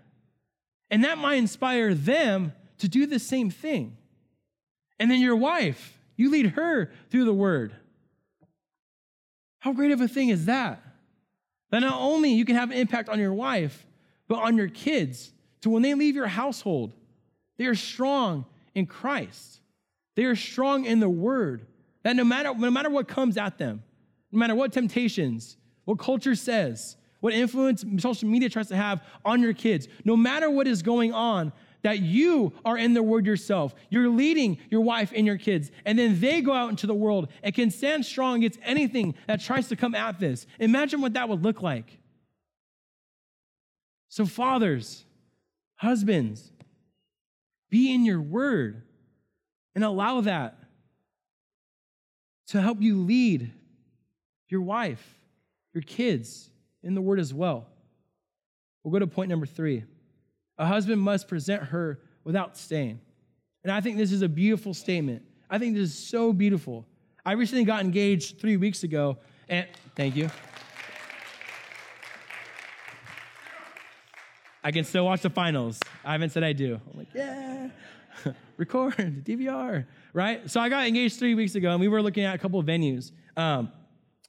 And 0.91 1.03
that 1.03 1.19
might 1.19 1.37
inspire 1.37 1.93
them 1.95 2.53
to 2.81 2.89
do 2.89 3.07
the 3.07 3.19
same 3.19 3.51
thing. 3.51 3.97
And 4.99 5.11
then 5.11 5.21
your 5.21 5.37
wife, 5.37 5.99
you 6.17 6.31
lead 6.31 6.51
her 6.51 6.93
through 7.11 7.25
the 7.25 7.35
word. 7.35 7.75
How 9.61 9.73
great 9.73 9.93
of 9.93 10.01
a 10.01 10.09
thing 10.09 10.29
is 10.29 10.47
that? 10.47 10.83
That 11.71 11.81
not 11.81 12.01
only 12.01 12.33
you 12.33 12.45
can 12.45 12.57
have 12.57 12.71
an 12.71 12.77
impact 12.77 13.09
on 13.09 13.19
your 13.19 13.33
wife, 13.33 13.87
but 14.29 14.41
on 14.41 14.57
your 14.57 14.69
kids, 14.69 15.33
to 15.63 15.71
when 15.71 15.83
they 15.83 15.95
leave 15.95 16.15
your 16.15 16.27
household, 16.27 16.93
they 17.59 17.66
are 17.66 17.75
strong 17.75 18.47
in 18.75 18.87
Christ. 18.87 19.61
They 20.16 20.25
are 20.25 20.37
strong 20.37 20.85
in 20.85 21.01
the 21.01 21.09
word. 21.09 21.66
That 22.03 22.16
no 22.16 22.25
matter, 22.25 22.55
no 22.55 22.71
matter 22.71 22.90
what 22.90 23.09
comes 23.09 23.37
at 23.37 23.59
them, 23.59 23.83
no 24.33 24.38
matter 24.38 24.55
what 24.55 24.73
temptations, 24.73 25.57
what 25.85 25.99
culture 25.99 26.35
says, 26.35 26.97
what 27.21 27.35
influence 27.35 27.85
social 27.99 28.29
media 28.29 28.49
tries 28.49 28.69
to 28.69 28.77
have 28.77 29.03
on 29.25 29.43
your 29.43 29.53
kids, 29.53 29.88
no 30.05 30.16
matter 30.16 30.49
what 30.49 30.66
is 30.66 30.83
going 30.83 31.12
on, 31.12 31.53
that 31.83 32.01
you 32.01 32.53
are 32.64 32.77
in 32.77 32.95
the 32.95 33.03
word 33.03 33.27
yourself. 33.27 33.75
You're 33.88 34.09
leading 34.09 34.59
your 34.71 34.81
wife 34.81 35.12
and 35.14 35.27
your 35.27 35.38
kids, 35.38 35.71
and 35.85 35.99
then 35.99 36.21
they 36.21 36.40
go 36.40 36.53
out 36.53 36.71
into 36.71 36.87
the 36.87 36.95
world 36.95 37.29
and 37.43 37.55
can 37.55 37.71
stand 37.71 38.05
strong 38.05 38.38
against 38.38 38.61
anything 38.62 39.14
that 39.27 39.40
tries 39.40 39.69
to 39.69 39.77
come 39.77 39.95
at 39.95 40.19
this. 40.19 40.47
Imagine 40.59 41.01
what 41.01 41.14
that 41.14 41.29
would 41.29 41.43
look 41.43 41.62
like. 41.62 41.99
So, 44.09 44.27
fathers, 44.27 45.05
husbands, 45.77 46.51
be 47.71 47.95
in 47.95 48.05
your 48.05 48.21
word 48.21 48.83
and 49.75 49.85
allow 49.85 50.21
that 50.23 50.59
to 52.49 52.61
help 52.61 52.83
you 52.83 53.03
lead 53.03 53.53
your 54.49 54.61
wife, 54.61 55.21
your 55.73 55.83
kids 55.83 56.51
in 56.83 56.95
the 56.95 57.01
word 57.01 57.21
as 57.21 57.33
well. 57.33 57.69
We'll 58.83 58.93
go 58.93 58.99
to 58.99 59.07
point 59.07 59.31
number 59.31 59.47
three. 59.47 59.85
A 60.61 60.66
husband 60.66 61.01
must 61.01 61.27
present 61.27 61.62
her 61.62 61.99
without 62.23 62.55
stain. 62.55 63.01
And 63.64 63.73
I 63.73 63.81
think 63.81 63.96
this 63.96 64.12
is 64.12 64.20
a 64.20 64.29
beautiful 64.29 64.75
statement. 64.75 65.23
I 65.49 65.57
think 65.59 65.75
this 65.75 65.88
is 65.88 65.99
so 65.99 66.35
beautiful. 66.35 66.87
I 67.25 67.33
recently 67.33 67.64
got 67.64 67.83
engaged 67.83 68.38
three 68.38 68.59
weeks 68.59 68.83
ago, 68.83 69.16
and 69.49 69.66
thank 69.96 70.16
you. 70.16 70.29
I 74.62 74.70
can 74.70 74.85
still 74.85 75.07
watch 75.07 75.23
the 75.23 75.31
finals. 75.31 75.81
I 76.05 76.12
haven't 76.12 76.31
said 76.31 76.44
I 76.44 76.53
do. 76.53 76.79
I'm 76.92 76.99
like, 76.99 77.09
yeah. 77.14 77.70
record, 78.59 79.25
DVR, 79.25 79.87
right? 80.12 80.51
So 80.51 80.61
I 80.61 80.68
got 80.68 80.87
engaged 80.87 81.18
three 81.18 81.35
weeks 81.35 81.55
ago, 81.55 81.70
and 81.70 81.81
we 81.81 81.88
were 81.88 82.03
looking 82.03 82.25
at 82.25 82.35
a 82.35 82.38
couple 82.38 82.61
of 82.61 82.66
venues. 82.66 83.12
Um, 83.35 83.73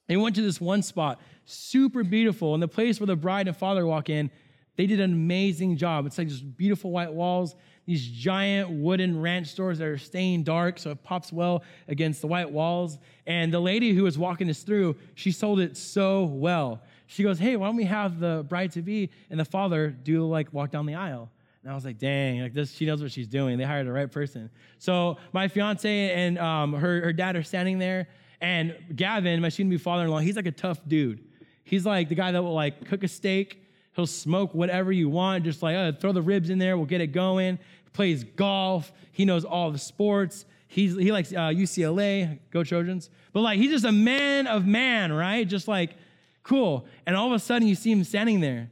and 0.08 0.18
we 0.18 0.22
went 0.22 0.36
to 0.36 0.42
this 0.42 0.62
one 0.62 0.82
spot, 0.82 1.20
super 1.44 2.02
beautiful, 2.02 2.54
and 2.54 2.62
the 2.62 2.68
place 2.68 3.00
where 3.00 3.06
the 3.06 3.16
bride 3.16 3.48
and 3.48 3.56
father 3.56 3.84
walk 3.84 4.08
in, 4.08 4.30
they 4.76 4.86
did 4.86 5.00
an 5.00 5.12
amazing 5.12 5.76
job. 5.76 6.06
It's 6.06 6.18
like 6.18 6.28
just 6.28 6.56
beautiful 6.56 6.90
white 6.90 7.12
walls, 7.12 7.54
these 7.86 8.06
giant 8.06 8.70
wooden 8.70 9.20
ranch 9.20 9.54
doors 9.54 9.78
that 9.78 9.86
are 9.86 9.98
staying 9.98 10.44
dark, 10.44 10.78
so 10.78 10.90
it 10.90 11.02
pops 11.02 11.32
well 11.32 11.62
against 11.88 12.20
the 12.20 12.26
white 12.26 12.50
walls. 12.50 12.98
And 13.26 13.52
the 13.52 13.60
lady 13.60 13.92
who 13.92 14.04
was 14.04 14.18
walking 14.18 14.48
us 14.48 14.62
through, 14.62 14.96
she 15.14 15.30
sold 15.32 15.60
it 15.60 15.76
so 15.76 16.24
well. 16.24 16.82
She 17.06 17.22
goes, 17.22 17.38
Hey, 17.38 17.56
why 17.56 17.66
don't 17.66 17.76
we 17.76 17.84
have 17.84 18.20
the 18.20 18.46
bride 18.48 18.72
to 18.72 18.82
be 18.82 19.10
and 19.30 19.38
the 19.38 19.44
father 19.44 19.90
do 19.90 20.26
like 20.26 20.52
walk 20.52 20.70
down 20.70 20.86
the 20.86 20.94
aisle? 20.94 21.30
And 21.62 21.70
I 21.70 21.74
was 21.74 21.84
like, 21.84 21.98
dang, 21.98 22.40
like 22.40 22.54
this, 22.54 22.72
she 22.72 22.86
knows 22.86 23.02
what 23.02 23.12
she's 23.12 23.28
doing. 23.28 23.56
They 23.56 23.64
hired 23.64 23.86
the 23.86 23.92
right 23.92 24.10
person. 24.10 24.50
So 24.78 25.18
my 25.32 25.46
fiance 25.46 26.10
and 26.10 26.36
um, 26.38 26.72
her, 26.72 27.02
her 27.02 27.12
dad 27.12 27.36
are 27.36 27.44
standing 27.44 27.78
there, 27.78 28.08
and 28.40 28.74
Gavin, 28.96 29.40
my 29.40 29.48
soon-to-be 29.48 29.78
father-in-law, 29.78 30.18
he's 30.18 30.34
like 30.34 30.46
a 30.46 30.52
tough 30.52 30.80
dude. 30.88 31.22
He's 31.62 31.86
like 31.86 32.08
the 32.08 32.16
guy 32.16 32.32
that 32.32 32.42
will 32.42 32.54
like 32.54 32.86
cook 32.86 33.04
a 33.04 33.08
steak. 33.08 33.61
He'll 33.94 34.06
smoke 34.06 34.54
whatever 34.54 34.90
you 34.90 35.08
want, 35.08 35.44
just 35.44 35.62
like 35.62 35.76
uh, 35.76 35.92
throw 35.92 36.12
the 36.12 36.22
ribs 36.22 36.50
in 36.50 36.58
there. 36.58 36.76
We'll 36.76 36.86
get 36.86 37.00
it 37.00 37.08
going. 37.08 37.58
He 37.84 37.90
plays 37.92 38.24
golf. 38.24 38.92
He 39.12 39.24
knows 39.24 39.44
all 39.44 39.70
the 39.70 39.78
sports. 39.78 40.46
He's, 40.66 40.96
he 40.96 41.12
likes 41.12 41.32
uh, 41.32 41.50
UCLA. 41.50 42.38
Go 42.50 42.64
Trojans. 42.64 43.10
But 43.32 43.40
like 43.42 43.58
he's 43.58 43.70
just 43.70 43.84
a 43.84 43.92
man 43.92 44.46
of 44.46 44.66
man, 44.66 45.12
right? 45.12 45.46
Just 45.46 45.68
like 45.68 45.96
cool. 46.42 46.86
And 47.06 47.14
all 47.16 47.26
of 47.26 47.32
a 47.32 47.38
sudden 47.38 47.68
you 47.68 47.74
see 47.74 47.92
him 47.92 48.04
standing 48.04 48.40
there 48.40 48.70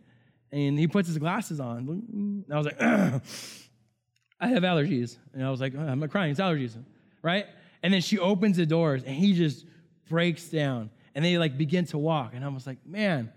and 0.53 0.79
he 0.79 0.89
puts 0.89 1.09
his 1.09 1.19
glasses 1.19 1.61
on. 1.61 1.79
And 2.13 2.45
I 2.51 2.57
was 2.57 2.67
like, 2.67 2.81
I 4.41 4.49
have 4.49 4.63
allergies. 4.63 5.19
And 5.35 5.45
I 5.45 5.51
was 5.51 5.61
like, 5.61 5.75
I'm 5.77 6.01
not 6.01 6.11
crying, 6.11 6.31
it's 6.31 6.41
allergies, 6.41 6.77
right? 7.23 7.47
And 7.83 7.93
then 7.93 8.01
she 8.01 8.19
opens 8.19 8.57
the 8.57 8.67
doors 8.67 9.03
and 9.05 9.15
he 9.15 9.35
just 9.35 9.67
breaks 10.09 10.49
down 10.49 10.91
and 11.15 11.25
they 11.25 11.39
like 11.39 11.57
begin 11.57 11.85
to 11.87 11.99
walk. 11.99 12.33
And 12.35 12.45
I 12.45 12.49
was 12.49 12.67
like, 12.67 12.79
man. 12.87 13.33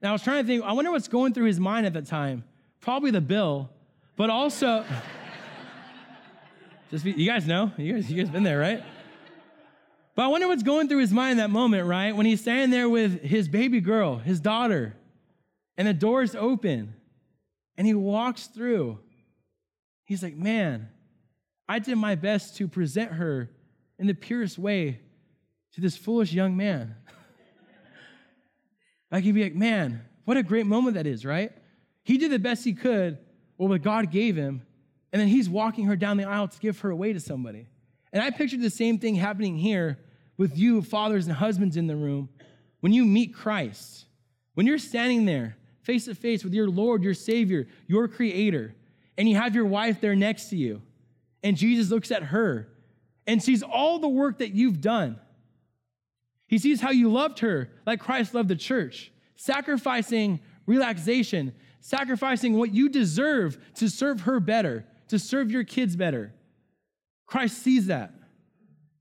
And 0.00 0.08
I 0.08 0.12
was 0.12 0.22
trying 0.22 0.42
to 0.42 0.46
think, 0.46 0.62
I 0.64 0.72
wonder 0.72 0.90
what's 0.90 1.08
going 1.08 1.32
through 1.32 1.46
his 1.46 1.58
mind 1.58 1.86
at 1.86 1.94
that 1.94 2.06
time. 2.06 2.44
Probably 2.80 3.10
the 3.10 3.20
bill, 3.20 3.70
but 4.16 4.30
also, 4.30 4.84
just 6.90 7.04
be, 7.04 7.12
you 7.12 7.26
guys 7.26 7.46
know, 7.46 7.72
you 7.76 7.94
guys, 7.94 8.10
you 8.10 8.22
guys 8.22 8.30
been 8.30 8.42
there, 8.42 8.58
right? 8.58 8.82
But 10.14 10.24
I 10.24 10.28
wonder 10.28 10.48
what's 10.48 10.62
going 10.62 10.88
through 10.88 11.00
his 11.00 11.12
mind 11.12 11.38
that 11.38 11.50
moment, 11.50 11.86
right? 11.86 12.14
When 12.14 12.26
he's 12.26 12.40
standing 12.40 12.70
there 12.70 12.88
with 12.88 13.22
his 13.22 13.48
baby 13.48 13.80
girl, 13.80 14.16
his 14.18 14.40
daughter, 14.40 14.94
and 15.76 15.86
the 15.86 15.94
door's 15.94 16.34
open 16.34 16.94
and 17.76 17.86
he 17.86 17.94
walks 17.94 18.46
through. 18.46 18.98
He's 20.04 20.22
like, 20.22 20.36
Man, 20.36 20.88
I 21.68 21.78
did 21.78 21.96
my 21.96 22.14
best 22.14 22.56
to 22.56 22.68
present 22.68 23.12
her 23.12 23.50
in 23.98 24.06
the 24.06 24.14
purest 24.14 24.58
way 24.58 25.00
to 25.72 25.80
this 25.80 25.96
foolish 25.96 26.32
young 26.32 26.56
man. 26.56 26.94
I 29.10 29.20
can 29.20 29.32
be 29.32 29.42
like, 29.42 29.54
Man, 29.54 30.04
what 30.24 30.36
a 30.36 30.42
great 30.42 30.66
moment 30.66 30.94
that 30.94 31.06
is, 31.06 31.24
right? 31.24 31.52
He 32.02 32.18
did 32.18 32.30
the 32.30 32.38
best 32.38 32.64
he 32.64 32.72
could 32.72 33.18
with 33.58 33.70
what 33.70 33.82
God 33.82 34.10
gave 34.10 34.36
him, 34.36 34.62
and 35.12 35.20
then 35.20 35.28
he's 35.28 35.48
walking 35.48 35.86
her 35.86 35.96
down 35.96 36.16
the 36.16 36.24
aisle 36.24 36.48
to 36.48 36.58
give 36.58 36.78
her 36.80 36.90
away 36.90 37.12
to 37.12 37.20
somebody. 37.20 37.68
And 38.12 38.22
I 38.22 38.30
pictured 38.30 38.60
the 38.60 38.70
same 38.70 38.98
thing 38.98 39.14
happening 39.14 39.56
here 39.56 39.98
with 40.36 40.56
you, 40.56 40.82
fathers 40.82 41.26
and 41.26 41.36
husbands 41.36 41.76
in 41.76 41.86
the 41.86 41.96
room, 41.96 42.28
when 42.80 42.92
you 42.92 43.04
meet 43.04 43.34
Christ. 43.34 44.04
When 44.54 44.66
you're 44.66 44.78
standing 44.78 45.26
there 45.26 45.56
face 45.82 46.06
to 46.06 46.14
face 46.14 46.42
with 46.42 46.52
your 46.52 46.68
Lord, 46.68 47.02
your 47.02 47.14
Savior, 47.14 47.68
your 47.86 48.08
Creator, 48.08 48.74
and 49.16 49.28
you 49.28 49.36
have 49.36 49.54
your 49.54 49.66
wife 49.66 50.00
there 50.00 50.16
next 50.16 50.48
to 50.50 50.56
you, 50.56 50.82
and 51.42 51.56
Jesus 51.56 51.90
looks 51.90 52.10
at 52.10 52.24
her 52.24 52.68
and 53.26 53.42
sees 53.42 53.62
all 53.62 53.98
the 53.98 54.08
work 54.08 54.38
that 54.38 54.52
you've 54.52 54.80
done. 54.80 55.18
He 56.46 56.58
sees 56.58 56.80
how 56.80 56.90
you 56.90 57.10
loved 57.10 57.40
her 57.40 57.70
like 57.86 58.00
Christ 58.00 58.34
loved 58.34 58.48
the 58.48 58.56
church, 58.56 59.12
sacrificing 59.36 60.40
relaxation, 60.66 61.52
sacrificing 61.80 62.56
what 62.56 62.72
you 62.72 62.88
deserve 62.88 63.58
to 63.74 63.88
serve 63.88 64.22
her 64.22 64.40
better, 64.40 64.84
to 65.08 65.18
serve 65.18 65.50
your 65.50 65.64
kids 65.64 65.96
better. 65.96 66.32
Christ 67.26 67.58
sees 67.58 67.86
that. 67.86 68.12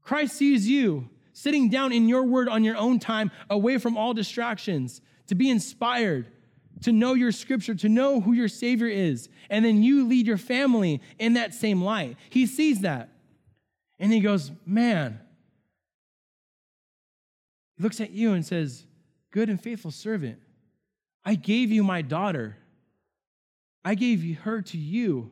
Christ 0.01 0.35
sees 0.35 0.67
you 0.67 1.09
sitting 1.35 1.69
down 1.69 1.91
in 1.91 2.07
your 2.07 2.23
word 2.23 2.47
on 2.47 2.63
your 2.63 2.77
own 2.77 2.97
time, 2.97 3.29
away 3.49 3.77
from 3.77 3.97
all 3.97 4.13
distractions, 4.13 5.01
to 5.27 5.35
be 5.35 5.49
inspired, 5.49 6.31
to 6.81 6.93
know 6.93 7.13
your 7.13 7.31
scripture, 7.31 7.75
to 7.75 7.89
know 7.89 8.21
who 8.21 8.31
your 8.31 8.47
Savior 8.47 8.87
is. 8.87 9.27
And 9.49 9.65
then 9.65 9.83
you 9.83 10.07
lead 10.07 10.27
your 10.27 10.37
family 10.37 11.01
in 11.19 11.33
that 11.33 11.53
same 11.53 11.81
light. 11.81 12.15
He 12.29 12.45
sees 12.45 12.81
that. 12.81 13.09
And 13.99 14.13
he 14.13 14.21
goes, 14.21 14.51
Man, 14.65 15.19
he 17.77 17.83
looks 17.83 17.99
at 17.99 18.11
you 18.11 18.33
and 18.33 18.45
says, 18.45 18.85
Good 19.31 19.49
and 19.49 19.61
faithful 19.61 19.91
servant, 19.91 20.39
I 21.23 21.35
gave 21.35 21.71
you 21.71 21.83
my 21.83 22.01
daughter. 22.01 22.57
I 23.83 23.95
gave 23.95 24.39
her 24.39 24.61
to 24.61 24.77
you 24.77 25.31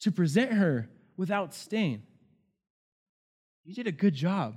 to 0.00 0.12
present 0.12 0.52
her 0.52 0.88
without 1.16 1.54
stain. 1.54 2.02
You 3.64 3.74
did 3.74 3.86
a 3.86 3.92
good 3.92 4.14
job. 4.14 4.54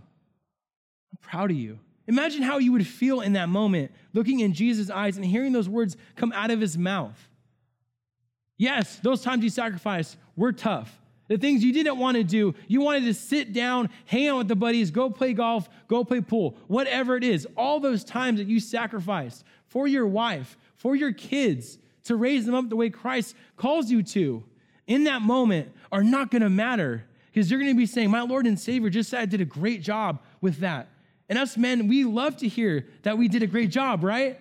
I'm 1.12 1.18
proud 1.22 1.52
of 1.52 1.58
you. 1.58 1.80
Imagine 2.08 2.44
how 2.44 2.58
you 2.58 2.72
would 2.72 2.88
feel 2.88 3.22
in 3.22 3.34
that 3.34 3.50
moment, 3.50 3.92
looking 4.14 4.40
in 4.40 4.54
Jesus' 4.54 4.90
eyes 4.90 5.18
and 5.18 5.26
hearing 5.26 5.52
those 5.52 5.70
words 5.70 5.98
come 6.16 6.32
out 6.34 6.52
of 6.52 6.62
his 6.62 6.78
mouth. 6.78 7.30
Yes, 8.58 8.98
those 8.98 9.22
times 9.22 9.44
you 9.44 9.50
sacrificed 9.50 10.18
were 10.36 10.52
tough. 10.52 11.00
The 11.30 11.38
things 11.38 11.64
you 11.64 11.72
didn't 11.72 12.00
want 12.00 12.18
to 12.18 12.24
do, 12.24 12.56
you 12.68 12.82
wanted 12.82 13.06
to 13.06 13.14
sit 13.14 13.54
down, 13.54 13.90
hang 14.06 14.28
out 14.28 14.40
with 14.40 14.48
the 14.48 14.56
buddies, 14.56 14.90
go 14.90 15.12
play 15.12 15.34
golf, 15.34 15.70
go 15.88 16.04
play 16.04 16.22
pool, 16.22 16.58
whatever 16.68 17.16
it 17.16 17.24
is. 17.24 17.48
All 17.56 17.80
those 17.80 18.04
times 18.04 18.40
that 18.40 18.48
you 18.48 18.60
sacrificed 18.60 19.46
for 19.68 19.88
your 19.88 20.08
wife, 20.08 20.58
for 20.76 20.96
your 20.96 21.14
kids, 21.14 21.78
to 22.06 22.16
raise 22.16 22.48
them 22.48 22.56
up 22.56 22.68
the 22.68 22.76
way 22.76 22.90
Christ 22.90 23.36
calls 23.56 23.92
you 23.92 24.02
to, 24.02 24.44
in 24.88 25.04
that 25.04 25.22
moment 25.22 25.72
are 25.92 26.04
not 26.04 26.32
going 26.32 26.42
to 26.42 26.50
matter 26.50 27.06
because 27.28 27.52
you're 27.52 27.60
going 27.60 27.72
to 27.72 27.78
be 27.78 27.86
saying, 27.86 28.10
My 28.10 28.22
Lord 28.22 28.48
and 28.48 28.60
Savior 28.60 28.90
just 28.90 29.12
said 29.12 29.22
I 29.22 29.26
did 29.26 29.40
a 29.40 29.46
great 29.46 29.84
job 29.84 30.20
with 30.42 30.58
that. 30.58 30.90
And 31.30 31.38
us 31.38 31.56
men, 31.56 31.88
we 31.88 32.06
love 32.06 32.38
to 32.38 32.48
hear 32.48 32.88
that 33.04 33.20
we 33.20 33.28
did 33.28 33.44
a 33.44 33.48
great 33.48 33.70
job, 33.70 34.04
right? 34.04 34.40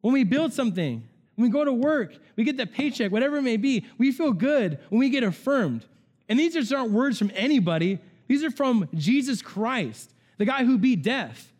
When 0.00 0.14
we 0.14 0.24
build 0.24 0.54
something, 0.54 1.06
when 1.40 1.48
we 1.48 1.52
go 1.54 1.64
to 1.64 1.72
work, 1.72 2.12
we 2.36 2.44
get 2.44 2.58
the 2.58 2.66
paycheck, 2.66 3.10
whatever 3.10 3.38
it 3.38 3.42
may 3.42 3.56
be, 3.56 3.86
we 3.96 4.12
feel 4.12 4.30
good 4.30 4.78
when 4.90 4.98
we 4.98 5.08
get 5.08 5.22
affirmed. 5.22 5.86
And 6.28 6.38
these 6.38 6.52
just 6.52 6.70
aren't 6.70 6.92
words 6.92 7.18
from 7.18 7.32
anybody, 7.34 7.98
these 8.28 8.44
are 8.44 8.50
from 8.50 8.86
Jesus 8.94 9.40
Christ, 9.40 10.12
the 10.36 10.44
guy 10.44 10.64
who 10.64 10.76
beat 10.76 11.02
death, 11.02 11.50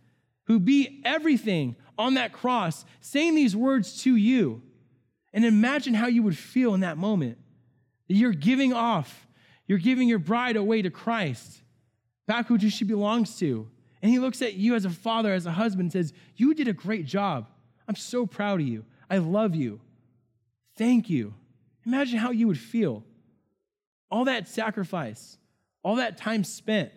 who 0.44 0.58
beat 0.58 1.00
everything 1.02 1.76
on 1.96 2.14
that 2.14 2.34
cross, 2.34 2.84
saying 3.00 3.34
these 3.34 3.56
words 3.56 4.02
to 4.02 4.14
you. 4.14 4.60
And 5.32 5.46
imagine 5.46 5.94
how 5.94 6.08
you 6.08 6.22
would 6.24 6.36
feel 6.36 6.74
in 6.74 6.80
that 6.80 6.98
moment. 6.98 7.38
You're 8.06 8.32
giving 8.32 8.74
off, 8.74 9.26
you're 9.66 9.78
giving 9.78 10.08
your 10.08 10.18
bride 10.18 10.56
away 10.56 10.82
to 10.82 10.90
Christ, 10.90 11.62
back 12.26 12.48
who 12.48 12.58
she 12.68 12.84
belongs 12.84 13.38
to. 13.38 13.66
And 14.02 14.12
he 14.12 14.18
looks 14.18 14.42
at 14.42 14.54
you 14.54 14.74
as 14.74 14.84
a 14.84 14.90
father, 14.90 15.32
as 15.32 15.46
a 15.46 15.52
husband, 15.52 15.86
and 15.86 15.92
says, 15.92 16.12
You 16.36 16.52
did 16.52 16.68
a 16.68 16.74
great 16.74 17.06
job. 17.06 17.48
I'm 17.88 17.96
so 17.96 18.26
proud 18.26 18.60
of 18.60 18.66
you. 18.66 18.84
I 19.10 19.18
love 19.18 19.54
you. 19.54 19.80
Thank 20.78 21.10
you. 21.10 21.34
Imagine 21.84 22.18
how 22.18 22.30
you 22.30 22.46
would 22.46 22.58
feel 22.58 23.04
all 24.10 24.24
that 24.24 24.48
sacrifice, 24.48 25.38
all 25.82 25.96
that 25.96 26.16
time 26.16 26.44
spent, 26.44 26.90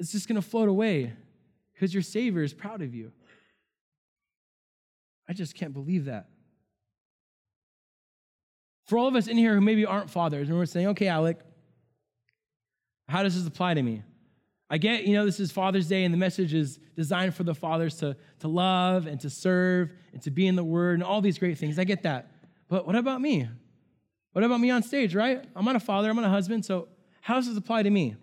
it's 0.00 0.12
just 0.12 0.28
going 0.28 0.40
to 0.40 0.46
float 0.46 0.68
away 0.68 1.12
because 1.74 1.92
your 1.92 2.02
Savior 2.02 2.42
is 2.42 2.54
proud 2.54 2.80
of 2.80 2.94
you. 2.94 3.12
I 5.28 5.34
just 5.34 5.54
can't 5.54 5.74
believe 5.74 6.06
that. 6.06 6.28
For 8.86 8.98
all 8.98 9.06
of 9.06 9.14
us 9.14 9.28
in 9.28 9.36
here 9.36 9.54
who 9.54 9.60
maybe 9.60 9.84
aren't 9.84 10.10
fathers, 10.10 10.48
and 10.48 10.56
we're 10.56 10.66
saying, 10.66 10.88
okay, 10.88 11.06
Alec, 11.06 11.38
how 13.08 13.22
does 13.22 13.36
this 13.36 13.46
apply 13.46 13.74
to 13.74 13.82
me? 13.82 14.02
I 14.72 14.78
get, 14.78 15.04
you 15.04 15.14
know, 15.14 15.26
this 15.26 15.40
is 15.40 15.50
Father's 15.50 15.88
Day, 15.88 16.04
and 16.04 16.14
the 16.14 16.18
message 16.18 16.54
is 16.54 16.78
designed 16.94 17.34
for 17.34 17.42
the 17.42 17.54
fathers 17.54 17.96
to, 17.96 18.16
to 18.38 18.48
love 18.48 19.06
and 19.08 19.20
to 19.20 19.28
serve 19.28 19.92
and 20.12 20.22
to 20.22 20.30
be 20.30 20.46
in 20.46 20.54
the 20.54 20.62
Word 20.62 20.94
and 20.94 21.02
all 21.02 21.20
these 21.20 21.38
great 21.38 21.58
things. 21.58 21.76
I 21.76 21.84
get 21.84 22.04
that. 22.04 22.30
But 22.68 22.86
what 22.86 22.94
about 22.94 23.20
me? 23.20 23.48
What 24.32 24.44
about 24.44 24.60
me 24.60 24.70
on 24.70 24.84
stage, 24.84 25.12
right? 25.12 25.44
I'm 25.56 25.64
not 25.64 25.74
a 25.74 25.80
father, 25.80 26.08
I'm 26.08 26.14
not 26.14 26.24
a 26.24 26.28
husband, 26.28 26.64
so 26.64 26.86
how 27.20 27.34
does 27.34 27.48
this 27.48 27.56
apply 27.56 27.82
to 27.82 27.90
me? 27.90 28.14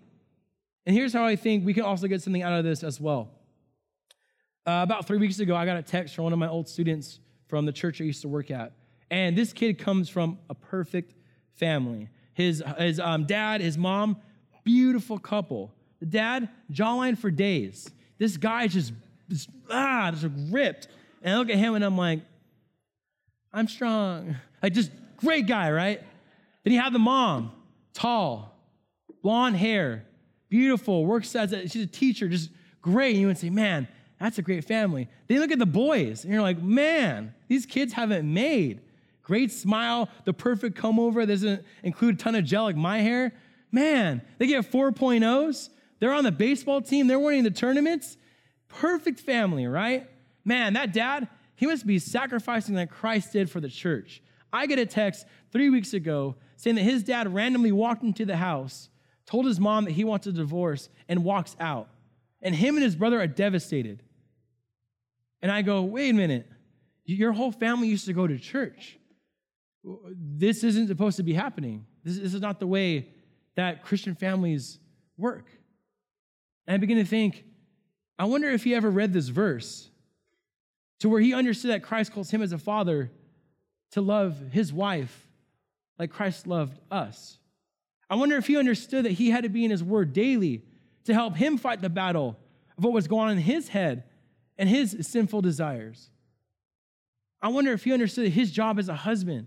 And 0.86 0.96
here's 0.96 1.12
how 1.12 1.26
I 1.26 1.36
think 1.36 1.66
we 1.66 1.74
can 1.74 1.82
also 1.82 2.06
get 2.06 2.22
something 2.22 2.42
out 2.42 2.54
of 2.54 2.64
this 2.64 2.82
as 2.82 2.98
well. 2.98 3.28
Uh, 4.66 4.80
about 4.82 5.06
three 5.06 5.18
weeks 5.18 5.38
ago, 5.38 5.54
I 5.54 5.66
got 5.66 5.76
a 5.76 5.82
text 5.82 6.14
from 6.14 6.24
one 6.24 6.32
of 6.32 6.38
my 6.38 6.48
old 6.48 6.66
students 6.66 7.20
from 7.46 7.66
the 7.66 7.72
church 7.72 8.00
I 8.00 8.04
used 8.04 8.22
to 8.22 8.28
work 8.28 8.50
at. 8.50 8.72
And 9.10 9.36
this 9.36 9.52
kid 9.52 9.78
comes 9.78 10.08
from 10.08 10.38
a 10.48 10.54
perfect 10.54 11.14
family. 11.52 12.08
His, 12.32 12.62
his 12.78 13.00
um, 13.00 13.26
dad, 13.26 13.60
his 13.60 13.76
mom, 13.76 14.16
beautiful 14.64 15.18
couple. 15.18 15.74
The 16.00 16.06
dad, 16.06 16.48
jawline 16.72 17.18
for 17.18 17.30
days. 17.30 17.90
This 18.18 18.36
guy 18.36 18.68
just, 18.68 18.92
just 19.28 19.48
ah, 19.70 20.10
just 20.12 20.26
ripped. 20.50 20.88
And 21.22 21.34
I 21.34 21.38
look 21.38 21.50
at 21.50 21.56
him 21.56 21.74
and 21.74 21.84
I'm 21.84 21.96
like, 21.96 22.20
I'm 23.52 23.68
strong. 23.68 24.36
Like 24.62 24.72
just 24.72 24.90
Great 25.18 25.46
guy, 25.46 25.70
right? 25.70 26.00
Then 26.62 26.72
you 26.72 26.80
have 26.80 26.92
the 26.92 26.98
mom, 26.98 27.52
tall, 27.92 28.56
blonde 29.22 29.56
hair, 29.56 30.04
beautiful, 30.48 31.04
works 31.04 31.34
as 31.34 31.52
a, 31.52 31.68
she's 31.68 31.82
a 31.82 31.86
teacher, 31.86 32.28
just 32.28 32.50
great. 32.80 33.12
And 33.12 33.20
you 33.20 33.26
would 33.26 33.38
say, 33.38 33.50
man, 33.50 33.88
that's 34.20 34.38
a 34.38 34.42
great 34.42 34.64
family. 34.64 35.08
Then 35.26 35.36
you 35.36 35.40
look 35.40 35.50
at 35.50 35.58
the 35.58 35.66
boys, 35.66 36.24
and 36.24 36.32
you're 36.32 36.42
like, 36.42 36.62
man, 36.62 37.34
these 37.48 37.66
kids 37.66 37.92
haven't 37.92 38.32
made. 38.32 38.80
Great 39.22 39.50
smile, 39.50 40.08
the 40.24 40.32
perfect 40.32 40.76
comb 40.76 40.98
over 41.00 41.24
doesn't 41.26 41.64
include 41.82 42.14
a 42.14 42.18
ton 42.18 42.34
of 42.34 42.44
gel 42.44 42.64
like 42.64 42.76
my 42.76 42.98
hair. 42.98 43.32
Man, 43.70 44.22
they 44.38 44.46
get 44.46 44.70
4.0s. 44.70 45.68
They're 46.00 46.12
on 46.12 46.24
the 46.24 46.32
baseball 46.32 46.80
team. 46.80 47.06
They're 47.06 47.18
winning 47.18 47.44
the 47.44 47.50
tournaments. 47.50 48.16
Perfect 48.68 49.20
family, 49.20 49.66
right? 49.66 50.08
Man, 50.44 50.74
that 50.74 50.92
dad, 50.92 51.28
he 51.54 51.66
must 51.66 51.86
be 51.86 51.98
sacrificing 51.98 52.74
like 52.74 52.90
Christ 52.90 53.32
did 53.32 53.50
for 53.50 53.60
the 53.60 53.68
church. 53.68 54.22
I 54.52 54.66
get 54.66 54.78
a 54.78 54.86
text 54.86 55.26
three 55.50 55.70
weeks 55.70 55.92
ago 55.92 56.36
saying 56.56 56.76
that 56.76 56.82
his 56.82 57.02
dad 57.02 57.32
randomly 57.32 57.72
walked 57.72 58.02
into 58.02 58.24
the 58.24 58.36
house, 58.36 58.88
told 59.26 59.46
his 59.46 59.60
mom 59.60 59.84
that 59.84 59.92
he 59.92 60.04
wants 60.04 60.26
a 60.26 60.32
divorce, 60.32 60.88
and 61.08 61.24
walks 61.24 61.56
out. 61.60 61.88
And 62.40 62.54
him 62.54 62.76
and 62.76 62.84
his 62.84 62.96
brother 62.96 63.20
are 63.20 63.26
devastated. 63.26 64.02
And 65.42 65.52
I 65.52 65.62
go, 65.62 65.82
wait 65.82 66.10
a 66.10 66.14
minute. 66.14 66.48
Your 67.04 67.32
whole 67.32 67.52
family 67.52 67.88
used 67.88 68.06
to 68.06 68.12
go 68.12 68.26
to 68.26 68.38
church. 68.38 68.98
This 70.14 70.64
isn't 70.64 70.88
supposed 70.88 71.16
to 71.16 71.22
be 71.22 71.32
happening. 71.32 71.86
This, 72.04 72.18
is 72.18 72.40
not 72.40 72.60
the 72.60 72.66
way 72.66 73.08
that 73.56 73.84
Christian 73.84 74.14
families 74.14 74.78
work. 75.16 75.46
And 76.68 76.74
I 76.74 76.76
begin 76.76 76.98
to 76.98 77.04
think, 77.04 77.44
I 78.18 78.26
wonder 78.26 78.48
if 78.50 78.62
he 78.62 78.74
ever 78.74 78.90
read 78.90 79.14
this 79.14 79.28
verse 79.28 79.88
to 81.00 81.08
where 81.08 81.20
he 81.20 81.32
understood 81.32 81.70
that 81.70 81.82
Christ 81.82 82.12
calls 82.12 82.30
him 82.30 82.42
as 82.42 82.52
a 82.52 82.58
father 82.58 83.10
to 83.92 84.02
love 84.02 84.36
his 84.52 84.70
wife 84.70 85.26
like 85.98 86.10
Christ 86.10 86.46
loved 86.46 86.78
us. 86.90 87.38
I 88.10 88.16
wonder 88.16 88.36
if 88.36 88.46
he 88.46 88.58
understood 88.58 89.06
that 89.06 89.12
he 89.12 89.30
had 89.30 89.44
to 89.44 89.48
be 89.48 89.64
in 89.64 89.70
his 89.70 89.82
word 89.82 90.12
daily 90.12 90.62
to 91.04 91.14
help 91.14 91.36
him 91.36 91.56
fight 91.56 91.80
the 91.80 91.88
battle 91.88 92.36
of 92.76 92.84
what 92.84 92.92
was 92.92 93.08
going 93.08 93.30
on 93.30 93.32
in 93.32 93.42
his 93.42 93.68
head 93.68 94.04
and 94.58 94.68
his 94.68 94.94
sinful 95.00 95.40
desires. 95.40 96.10
I 97.40 97.48
wonder 97.48 97.72
if 97.72 97.84
he 97.84 97.94
understood 97.94 98.26
that 98.26 98.32
his 98.32 98.50
job 98.50 98.78
as 98.78 98.90
a 98.90 98.94
husband 98.94 99.46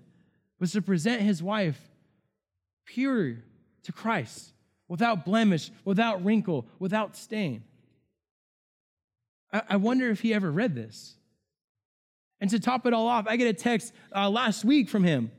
was 0.59 0.71
to 0.71 0.81
present 0.81 1.21
his 1.21 1.43
wife 1.43 1.79
pure 2.85 3.37
to 3.83 3.91
Christ, 3.91 4.53
without 4.91 5.23
blemish, 5.23 5.71
without 5.85 6.21
wrinkle, 6.21 6.65
without 6.77 7.15
stain. 7.15 7.63
I 9.69 9.77
wonder 9.77 10.09
if 10.09 10.19
he 10.19 10.33
ever 10.33 10.51
read 10.51 10.75
this. 10.75 11.15
And 12.41 12.49
to 12.49 12.59
top 12.59 12.85
it 12.85 12.93
all 12.93 13.07
off, 13.07 13.25
I 13.25 13.37
get 13.37 13.47
a 13.47 13.53
text 13.53 13.93
uh, 14.13 14.29
last 14.29 14.65
week 14.65 14.89
from 14.89 15.05
him 15.05 15.31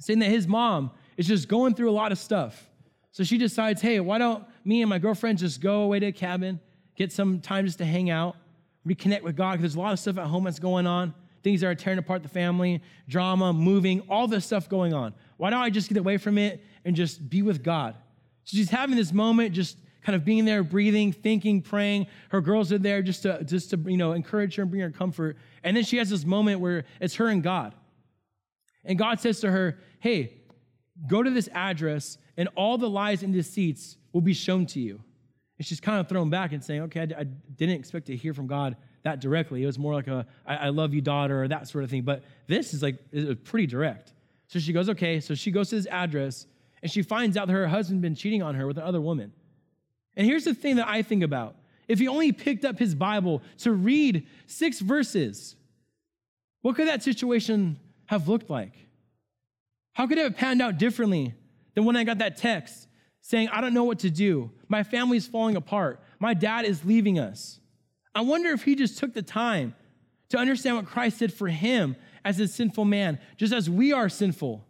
saying 0.00 0.20
that 0.20 0.30
his 0.30 0.48
mom 0.48 0.92
is 1.18 1.26
just 1.26 1.46
going 1.46 1.74
through 1.74 1.90
a 1.90 1.92
lot 1.92 2.10
of 2.10 2.16
stuff. 2.18 2.70
So 3.12 3.22
she 3.22 3.36
decides, 3.36 3.82
hey, 3.82 4.00
why 4.00 4.16
don't 4.16 4.44
me 4.64 4.80
and 4.80 4.88
my 4.88 4.98
girlfriend 4.98 5.38
just 5.38 5.60
go 5.60 5.82
away 5.82 6.00
to 6.00 6.06
a 6.06 6.12
cabin, 6.12 6.58
get 6.96 7.12
some 7.12 7.40
time 7.40 7.66
just 7.66 7.76
to 7.78 7.84
hang 7.84 8.08
out, 8.08 8.34
reconnect 8.86 9.22
with 9.22 9.36
God, 9.36 9.52
because 9.52 9.74
there's 9.74 9.74
a 9.74 9.80
lot 9.80 9.92
of 9.92 9.98
stuff 9.98 10.16
at 10.16 10.26
home 10.26 10.44
that's 10.44 10.58
going 10.58 10.86
on, 10.86 11.12
things 11.42 11.60
that 11.60 11.66
are 11.66 11.74
tearing 11.74 11.98
apart 11.98 12.22
the 12.22 12.30
family, 12.30 12.82
drama, 13.08 13.52
moving, 13.52 14.00
all 14.08 14.26
this 14.26 14.46
stuff 14.46 14.70
going 14.70 14.94
on. 14.94 15.12
Why 15.36 15.50
don't 15.50 15.60
I 15.60 15.68
just 15.68 15.90
get 15.90 15.98
away 15.98 16.16
from 16.16 16.38
it 16.38 16.64
and 16.86 16.96
just 16.96 17.28
be 17.28 17.42
with 17.42 17.62
God? 17.62 17.94
She's 18.46 18.70
having 18.70 18.96
this 18.96 19.12
moment, 19.12 19.52
just 19.52 19.76
kind 20.02 20.14
of 20.14 20.24
being 20.24 20.44
there, 20.44 20.62
breathing, 20.62 21.12
thinking, 21.12 21.60
praying. 21.60 22.06
Her 22.30 22.40
girls 22.40 22.72
are 22.72 22.78
there 22.78 23.02
just 23.02 23.22
to, 23.22 23.42
just 23.42 23.70
to 23.70 23.76
you 23.86 23.96
know, 23.96 24.12
encourage 24.12 24.54
her 24.54 24.62
and 24.62 24.70
bring 24.70 24.82
her 24.82 24.90
comfort. 24.90 25.36
And 25.64 25.76
then 25.76 25.82
she 25.82 25.96
has 25.96 26.08
this 26.08 26.24
moment 26.24 26.60
where 26.60 26.84
it's 27.00 27.16
her 27.16 27.26
and 27.26 27.42
God. 27.42 27.74
And 28.84 28.96
God 28.96 29.20
says 29.20 29.40
to 29.40 29.50
her, 29.50 29.78
Hey, 29.98 30.34
go 31.08 31.24
to 31.24 31.30
this 31.30 31.48
address, 31.52 32.18
and 32.36 32.48
all 32.54 32.78
the 32.78 32.88
lies 32.88 33.24
and 33.24 33.34
deceits 33.34 33.96
will 34.12 34.20
be 34.20 34.32
shown 34.32 34.64
to 34.66 34.80
you. 34.80 35.00
And 35.58 35.66
she's 35.66 35.80
kind 35.80 35.98
of 35.98 36.08
thrown 36.08 36.30
back 36.30 36.52
and 36.52 36.62
saying, 36.62 36.82
Okay, 36.82 37.00
I, 37.00 37.20
I 37.20 37.24
didn't 37.24 37.74
expect 37.74 38.06
to 38.06 38.16
hear 38.16 38.32
from 38.32 38.46
God 38.46 38.76
that 39.02 39.20
directly. 39.20 39.64
It 39.64 39.66
was 39.66 39.78
more 39.78 39.92
like 39.92 40.06
a, 40.06 40.24
I, 40.46 40.56
I 40.56 40.68
love 40.68 40.94
you, 40.94 41.00
daughter, 41.00 41.42
or 41.42 41.48
that 41.48 41.66
sort 41.66 41.82
of 41.82 41.90
thing. 41.90 42.02
But 42.02 42.22
this 42.46 42.74
is 42.74 42.82
like, 42.82 42.98
is 43.10 43.36
pretty 43.42 43.66
direct. 43.66 44.12
So 44.46 44.60
she 44.60 44.72
goes, 44.72 44.88
Okay. 44.88 45.18
So 45.18 45.34
she 45.34 45.50
goes 45.50 45.70
to 45.70 45.74
this 45.76 45.86
address, 45.86 46.46
and 46.86 46.92
she 46.92 47.02
finds 47.02 47.36
out 47.36 47.48
that 47.48 47.52
her 47.52 47.66
husband's 47.66 48.00
been 48.00 48.14
cheating 48.14 48.44
on 48.44 48.54
her 48.54 48.64
with 48.64 48.78
another 48.78 49.00
woman. 49.00 49.32
And 50.14 50.24
here's 50.24 50.44
the 50.44 50.54
thing 50.54 50.76
that 50.76 50.86
I 50.86 51.02
think 51.02 51.24
about 51.24 51.56
if 51.88 51.98
he 51.98 52.06
only 52.06 52.30
picked 52.30 52.64
up 52.64 52.78
his 52.78 52.94
Bible 52.94 53.42
to 53.58 53.72
read 53.72 54.24
six 54.46 54.78
verses, 54.78 55.56
what 56.62 56.76
could 56.76 56.86
that 56.86 57.02
situation 57.02 57.80
have 58.04 58.28
looked 58.28 58.48
like? 58.48 58.72
How 59.94 60.06
could 60.06 60.16
it 60.18 60.22
have 60.22 60.36
panned 60.36 60.62
out 60.62 60.78
differently 60.78 61.34
than 61.74 61.84
when 61.84 61.96
I 61.96 62.04
got 62.04 62.18
that 62.18 62.36
text 62.36 62.86
saying, 63.20 63.48
I 63.48 63.60
don't 63.60 63.74
know 63.74 63.82
what 63.82 63.98
to 64.00 64.10
do? 64.10 64.52
My 64.68 64.84
family's 64.84 65.26
falling 65.26 65.56
apart. 65.56 66.00
My 66.20 66.34
dad 66.34 66.66
is 66.66 66.84
leaving 66.84 67.18
us. 67.18 67.58
I 68.14 68.20
wonder 68.20 68.50
if 68.50 68.62
he 68.62 68.76
just 68.76 68.98
took 68.98 69.12
the 69.12 69.22
time 69.22 69.74
to 70.28 70.38
understand 70.38 70.76
what 70.76 70.86
Christ 70.86 71.18
did 71.18 71.32
for 71.32 71.48
him 71.48 71.96
as 72.24 72.38
a 72.38 72.46
sinful 72.46 72.84
man, 72.84 73.18
just 73.36 73.52
as 73.52 73.68
we 73.68 73.92
are 73.92 74.08
sinful, 74.08 74.65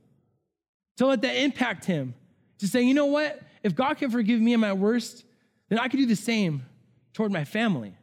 to 0.96 1.06
let 1.06 1.22
that 1.22 1.36
impact 1.36 1.84
him, 1.84 2.14
to 2.58 2.66
say, 2.66 2.82
you 2.82 2.94
know 2.94 3.06
what? 3.06 3.40
If 3.62 3.74
God 3.74 3.98
can 3.98 4.10
forgive 4.10 4.40
me 4.40 4.52
in 4.52 4.60
my 4.60 4.72
worst, 4.72 5.24
then 5.68 5.78
I 5.78 5.88
can 5.88 5.98
do 5.98 6.06
the 6.06 6.16
same 6.16 6.64
toward 7.12 7.32
my 7.32 7.44
family. 7.44 7.94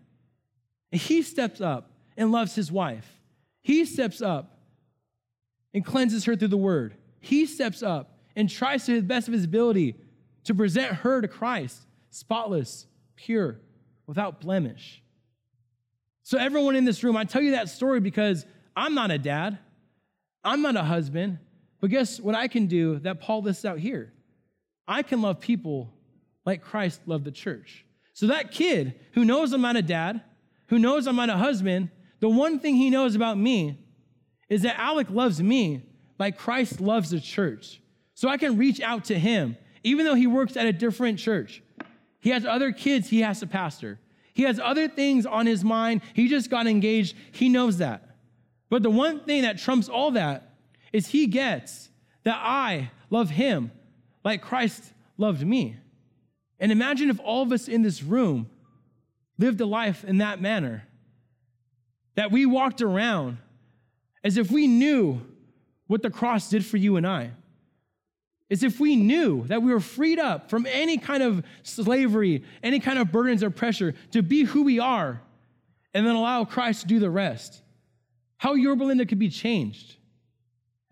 And 0.92 1.02
he 1.02 1.22
steps 1.22 1.62
up 1.62 1.92
and 2.18 2.32
loves 2.32 2.56
his 2.56 2.72
wife. 2.72 3.20
He 3.62 3.86
steps 3.86 4.22
up 4.22 4.60
and 5.74 5.84
cleanses 5.84 6.26
her 6.26 6.36
through 6.36 6.50
the 6.50 6.58
word. 6.58 6.96
He 7.20 7.46
steps 7.46 7.82
up 7.82 8.18
and 8.36 8.50
tries 8.50 8.86
to 8.86 8.96
the 8.96 9.08
best 9.08 9.28
of 9.28 9.34
his 9.34 9.46
ability 9.46 9.96
to 10.44 10.54
present 10.54 10.94
her 10.98 11.22
to 11.22 11.28
Christ, 11.28 11.82
spotless, 12.10 12.86
pure, 13.16 13.60
without 14.06 14.42
blemish. 14.42 15.02
So, 16.24 16.38
everyone 16.38 16.76
in 16.76 16.86
this 16.86 17.04
room, 17.04 17.18
I 17.18 17.26
tell 17.26 17.42
you 17.42 17.52
that 17.52 17.70
story 17.70 18.00
because 18.00 18.46
I'm 18.76 18.94
not 18.94 19.12
a 19.12 19.18
dad, 19.18 19.58
I'm 20.44 20.62
not 20.62 20.76
a 20.76 20.84
husband, 20.84 21.40
but 21.84 21.90
guess 21.90 22.18
what 22.18 22.34
I 22.34 22.48
can 22.48 22.68
do 22.68 23.00
that 23.00 23.20
Paul 23.20 23.42
lists 23.42 23.66
out 23.66 23.78
here? 23.78 24.14
I 24.88 25.04
can 25.04 25.22
love 25.22 25.42
people 25.42 25.94
like 26.46 26.64
Christ 26.64 27.02
loved 27.08 27.26
the 27.26 27.32
church. 27.32 27.84
So 28.14 28.28
that 28.28 28.52
kid 28.52 28.98
who 29.16 29.26
knows 29.26 29.52
I'm 29.52 29.60
not 29.60 29.76
a 29.76 29.82
dad, 29.82 30.22
who 30.68 30.80
knows 30.80 31.08
I'm 31.08 31.18
not 31.18 31.30
a 31.30 31.36
husband, 31.36 31.90
the 32.22 32.30
one 32.30 32.62
thing 32.62 32.78
he 32.78 32.90
knows 32.90 33.16
about 33.16 33.38
me 33.38 33.86
is 34.48 34.62
that 34.62 34.80
Alec 34.80 35.10
loves 35.10 35.44
me 35.44 35.84
like 36.18 36.38
Christ 36.38 36.80
loves 36.80 37.10
the 37.10 37.20
church. 37.20 37.82
So 38.14 38.30
I 38.30 38.38
can 38.38 38.56
reach 38.56 38.80
out 38.80 39.04
to 39.06 39.20
him, 39.20 39.58
even 39.84 40.06
though 40.06 40.16
he 40.16 40.26
works 40.26 40.56
at 40.56 40.66
a 40.66 40.72
different 40.72 41.20
church. 41.20 41.62
He 42.22 42.30
has 42.30 42.46
other 42.46 42.72
kids 42.72 43.10
he 43.10 43.20
has 43.24 43.42
to 43.42 43.48
pastor. 43.48 44.00
He 44.34 44.44
has 44.44 44.58
other 44.58 44.88
things 44.88 45.26
on 45.26 45.48
his 45.48 45.66
mind. 45.66 46.00
He 46.14 46.30
just 46.30 46.50
got 46.50 46.66
engaged. 46.66 47.18
He 47.34 47.50
knows 47.50 47.80
that. 47.80 48.16
But 48.70 48.84
the 48.84 48.90
one 48.90 49.26
thing 49.26 49.42
that 49.42 49.58
trumps 49.58 49.90
all 49.90 50.12
that 50.12 50.53
is 50.94 51.08
he 51.08 51.28
gets 51.28 51.90
that 52.24 52.40
I 52.42 52.92
love 53.10 53.32
him 53.32 53.72
like 54.24 54.42
Christ 54.42 54.94
loved 55.18 55.46
me. 55.46 55.76
And 56.60 56.72
imagine 56.72 57.10
if 57.10 57.20
all 57.20 57.42
of 57.42 57.52
us 57.52 57.68
in 57.68 57.82
this 57.82 58.02
room 58.02 58.50
lived 59.38 59.60
a 59.60 59.66
life 59.66 60.06
in 60.06 60.20
that 60.20 60.40
manner. 60.40 60.88
That 62.16 62.32
we 62.32 62.46
walked 62.46 62.82
around 62.82 63.40
as 64.24 64.38
if 64.38 64.52
we 64.52 64.68
knew 64.68 65.22
what 65.88 66.02
the 66.02 66.10
cross 66.10 66.50
did 66.50 66.66
for 66.66 66.78
you 66.78 66.96
and 66.96 67.06
I. 67.06 67.32
As 68.52 68.62
if 68.62 68.80
we 68.80 68.96
knew 68.96 69.46
that 69.48 69.64
we 69.64 69.74
were 69.74 69.80
freed 69.80 70.20
up 70.20 70.50
from 70.50 70.68
any 70.68 70.98
kind 70.98 71.24
of 71.24 71.44
slavery, 71.64 72.44
any 72.62 72.80
kind 72.80 73.00
of 73.00 73.12
burdens 73.12 73.42
or 73.42 73.50
pressure 73.50 73.96
to 74.12 74.22
be 74.22 74.44
who 74.44 74.64
we 74.64 74.80
are, 74.80 75.22
and 75.94 76.06
then 76.06 76.16
allow 76.16 76.46
Christ 76.46 76.82
to 76.82 76.88
do 76.88 77.00
the 77.00 77.10
rest. 77.10 77.62
How 78.38 78.54
your 78.54 78.76
Linda 78.76 79.06
could 79.06 79.20
be 79.20 79.30
changed. 79.30 79.98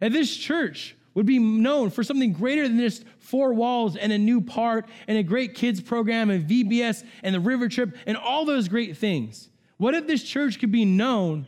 And 0.01 0.13
this 0.13 0.35
church 0.35 0.95
would 1.13 1.25
be 1.25 1.39
known 1.39 1.89
for 1.89 2.03
something 2.03 2.33
greater 2.33 2.67
than 2.67 2.79
just 2.79 3.05
four 3.19 3.53
walls 3.53 3.95
and 3.95 4.11
a 4.11 4.17
new 4.17 4.41
part 4.41 4.87
and 5.07 5.17
a 5.17 5.23
great 5.23 5.53
kids 5.53 5.79
program 5.79 6.29
and 6.29 6.47
VBS 6.47 7.05
and 7.23 7.35
the 7.35 7.39
river 7.39 7.69
trip 7.69 7.95
and 8.05 8.17
all 8.17 8.45
those 8.45 8.67
great 8.67 8.97
things. 8.97 9.49
What 9.77 9.93
if 9.93 10.07
this 10.07 10.23
church 10.23 10.59
could 10.59 10.71
be 10.71 10.85
known 10.85 11.47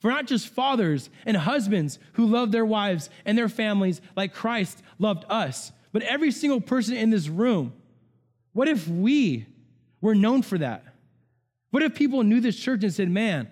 for 0.00 0.10
not 0.10 0.26
just 0.26 0.48
fathers 0.48 1.10
and 1.24 1.36
husbands 1.36 1.98
who 2.14 2.26
love 2.26 2.52
their 2.52 2.66
wives 2.66 3.08
and 3.24 3.38
their 3.38 3.48
families 3.48 4.00
like 4.16 4.34
Christ 4.34 4.82
loved 4.98 5.24
us, 5.28 5.72
but 5.92 6.02
every 6.02 6.30
single 6.30 6.60
person 6.60 6.96
in 6.96 7.10
this 7.10 7.28
room? 7.28 7.72
What 8.52 8.68
if 8.68 8.86
we 8.88 9.46
were 10.00 10.14
known 10.14 10.42
for 10.42 10.58
that? 10.58 10.84
What 11.70 11.82
if 11.82 11.94
people 11.94 12.22
knew 12.22 12.40
this 12.40 12.56
church 12.56 12.82
and 12.84 12.92
said, 12.92 13.10
man, 13.10 13.48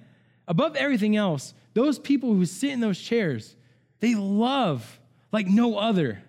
above 0.46 0.76
everything 0.76 1.16
else, 1.16 1.54
those 1.74 1.98
people 1.98 2.34
who 2.34 2.46
sit 2.46 2.70
in 2.70 2.80
those 2.80 3.00
chairs, 3.00 3.56
they 4.02 4.16
love 4.16 5.00
like 5.30 5.46
no 5.46 5.78
other. 5.78 6.20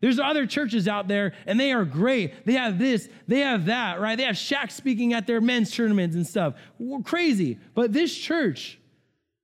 There's 0.00 0.18
other 0.18 0.46
churches 0.46 0.88
out 0.88 1.06
there, 1.06 1.32
and 1.46 1.60
they 1.60 1.72
are 1.72 1.84
great. 1.84 2.44
They 2.44 2.54
have 2.54 2.78
this, 2.78 3.08
they 3.28 3.40
have 3.40 3.66
that, 3.66 4.00
right? 4.00 4.16
They 4.16 4.24
have 4.24 4.34
Shaq 4.34 4.72
speaking 4.72 5.14
at 5.14 5.28
their 5.28 5.40
men's 5.40 5.70
tournaments 5.70 6.16
and 6.16 6.26
stuff. 6.26 6.54
We're 6.78 7.02
crazy. 7.02 7.58
But 7.74 7.92
this 7.92 8.16
church, 8.16 8.80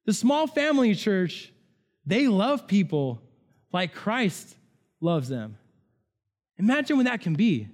the 0.05 0.13
small 0.13 0.49
family 0.49 0.97
church, 0.97 1.53
they 2.05 2.27
love 2.27 2.67
people 2.67 3.23
like 3.73 3.95
Christ 3.95 4.57
loves 5.01 5.29
them. 5.29 5.57
Imagine 6.59 6.97
what 6.97 7.07
that 7.07 7.21
can 7.21 7.35
be. 7.35 7.69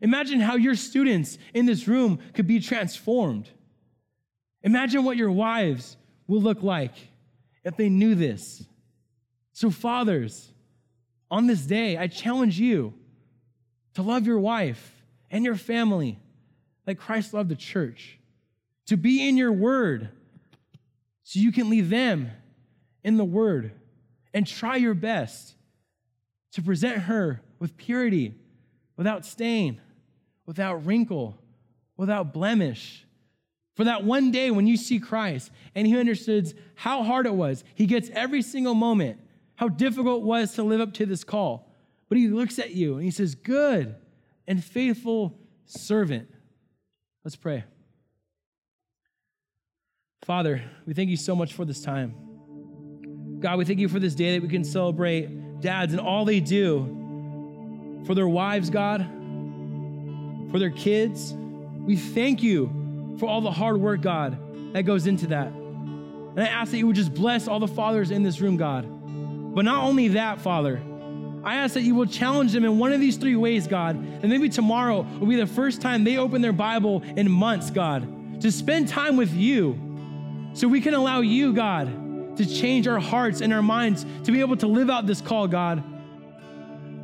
Imagine 0.00 0.40
how 0.40 0.56
your 0.56 0.74
students 0.74 1.38
in 1.54 1.66
this 1.66 1.86
room 1.86 2.18
could 2.34 2.48
be 2.48 2.58
transformed. 2.58 3.48
Imagine 4.62 5.04
what 5.04 5.16
your 5.16 5.30
wives 5.30 5.96
will 6.26 6.40
look 6.40 6.64
like 6.64 6.94
if 7.62 7.76
they 7.76 7.88
knew 7.88 8.16
this. 8.16 8.64
So, 9.58 9.72
fathers, 9.72 10.52
on 11.32 11.48
this 11.48 11.62
day, 11.62 11.96
I 11.96 12.06
challenge 12.06 12.60
you 12.60 12.94
to 13.94 14.02
love 14.02 14.24
your 14.24 14.38
wife 14.38 15.02
and 15.32 15.44
your 15.44 15.56
family 15.56 16.20
like 16.86 17.00
Christ 17.00 17.34
loved 17.34 17.48
the 17.48 17.56
church, 17.56 18.20
to 18.86 18.96
be 18.96 19.28
in 19.28 19.36
your 19.36 19.50
word 19.50 20.10
so 21.24 21.40
you 21.40 21.50
can 21.50 21.70
leave 21.70 21.90
them 21.90 22.30
in 23.02 23.16
the 23.16 23.24
word 23.24 23.72
and 24.32 24.46
try 24.46 24.76
your 24.76 24.94
best 24.94 25.56
to 26.52 26.62
present 26.62 26.98
her 26.98 27.42
with 27.58 27.76
purity, 27.76 28.36
without 28.96 29.26
stain, 29.26 29.80
without 30.46 30.86
wrinkle, 30.86 31.36
without 31.96 32.32
blemish. 32.32 33.04
For 33.74 33.82
that 33.82 34.04
one 34.04 34.30
day 34.30 34.52
when 34.52 34.68
you 34.68 34.76
see 34.76 35.00
Christ 35.00 35.50
and 35.74 35.84
he 35.84 35.98
understands 35.98 36.54
how 36.76 37.02
hard 37.02 37.26
it 37.26 37.34
was, 37.34 37.64
he 37.74 37.86
gets 37.86 38.08
every 38.10 38.42
single 38.42 38.74
moment 38.74 39.18
how 39.58 39.68
difficult 39.68 40.22
it 40.22 40.24
was 40.24 40.52
to 40.54 40.62
live 40.62 40.80
up 40.80 40.94
to 40.94 41.04
this 41.04 41.24
call. 41.24 41.68
But 42.08 42.16
he 42.16 42.28
looks 42.28 42.60
at 42.60 42.70
you 42.70 42.94
and 42.94 43.02
he 43.02 43.10
says, 43.10 43.34
Good 43.34 43.96
and 44.46 44.62
faithful 44.62 45.36
servant. 45.66 46.28
Let's 47.24 47.34
pray. 47.34 47.64
Father, 50.22 50.62
we 50.86 50.94
thank 50.94 51.10
you 51.10 51.16
so 51.16 51.34
much 51.34 51.54
for 51.54 51.64
this 51.64 51.82
time. 51.82 53.38
God, 53.40 53.58
we 53.58 53.64
thank 53.64 53.80
you 53.80 53.88
for 53.88 53.98
this 53.98 54.14
day 54.14 54.34
that 54.34 54.42
we 54.42 54.48
can 54.48 54.62
celebrate 54.62 55.60
dads 55.60 55.92
and 55.92 56.00
all 56.00 56.24
they 56.24 56.38
do 56.38 58.04
for 58.06 58.14
their 58.14 58.28
wives, 58.28 58.70
God, 58.70 59.00
for 60.52 60.60
their 60.60 60.70
kids. 60.70 61.34
We 61.80 61.96
thank 61.96 62.44
you 62.44 63.16
for 63.18 63.26
all 63.28 63.40
the 63.40 63.50
hard 63.50 63.80
work, 63.80 64.02
God, 64.02 64.38
that 64.72 64.82
goes 64.82 65.08
into 65.08 65.26
that. 65.28 65.48
And 65.48 66.40
I 66.40 66.46
ask 66.46 66.70
that 66.70 66.78
you 66.78 66.86
would 66.86 66.96
just 66.96 67.12
bless 67.12 67.48
all 67.48 67.58
the 67.58 67.66
fathers 67.66 68.12
in 68.12 68.22
this 68.22 68.40
room, 68.40 68.56
God. 68.56 68.88
But 69.58 69.64
not 69.64 69.82
only 69.82 70.06
that, 70.06 70.40
Father, 70.40 70.80
I 71.42 71.56
ask 71.56 71.74
that 71.74 71.82
you 71.82 71.96
will 71.96 72.06
challenge 72.06 72.52
them 72.52 72.64
in 72.64 72.78
one 72.78 72.92
of 72.92 73.00
these 73.00 73.16
three 73.16 73.34
ways, 73.34 73.66
God. 73.66 73.96
And 73.96 74.28
maybe 74.28 74.48
tomorrow 74.48 75.02
will 75.18 75.26
be 75.26 75.34
the 75.34 75.48
first 75.48 75.80
time 75.80 76.04
they 76.04 76.16
open 76.16 76.42
their 76.42 76.52
Bible 76.52 77.02
in 77.16 77.28
months, 77.28 77.68
God, 77.68 78.40
to 78.40 78.52
spend 78.52 78.86
time 78.86 79.16
with 79.16 79.34
you 79.34 79.76
so 80.52 80.68
we 80.68 80.80
can 80.80 80.94
allow 80.94 81.22
you, 81.22 81.52
God, 81.52 82.36
to 82.36 82.46
change 82.46 82.86
our 82.86 83.00
hearts 83.00 83.40
and 83.40 83.52
our 83.52 83.60
minds 83.60 84.06
to 84.22 84.30
be 84.30 84.38
able 84.38 84.56
to 84.58 84.68
live 84.68 84.90
out 84.90 85.08
this 85.08 85.20
call, 85.20 85.48
God. 85.48 85.82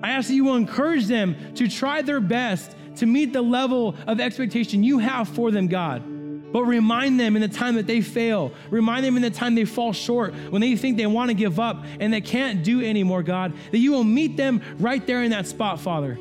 I 0.01 0.12
ask 0.12 0.29
that 0.29 0.35
you 0.35 0.45
will 0.45 0.55
encourage 0.55 1.07
them 1.07 1.35
to 1.57 1.67
try 1.67 2.03
their 2.03 2.21
best 2.21 2.77
to 2.99 3.07
meet 3.07 3.33
the 3.33 3.43
level 3.43 3.97
of 4.07 4.21
expectation 4.21 4.85
you 4.85 5.01
have 5.01 5.29
for 5.29 5.51
them, 5.51 5.67
God 5.67 6.13
but 6.55 6.67
remind 6.67 7.19
them 7.19 7.35
in 7.35 7.43
the 7.43 7.49
time 7.49 7.75
that 7.75 7.88
they 7.88 8.01
fail. 8.01 8.53
Remind 8.71 9.05
them 9.05 9.17
in 9.17 9.23
the 9.23 9.31
time 9.31 9.57
they 9.57 9.64
fall 9.64 9.93
short, 9.93 10.33
when 10.51 10.61
they 10.61 10.77
think 10.77 10.97
they 10.97 11.05
want 11.05 11.29
to 11.29 11.35
give 11.35 11.59
up 11.59 11.85
and 11.99 12.12
they 12.12 12.21
can't 12.21 12.62
do 12.62 12.81
anymore, 12.81 13.25
God, 13.25 13.53
that 13.73 13.79
you 13.79 13.90
will 13.90 14.05
meet 14.05 14.37
them 14.37 14.62
right 14.79 15.05
there 15.05 15.25
in 15.25 15.33
that 15.33 15.49
spot, 15.49 15.81
Father. 15.81 16.17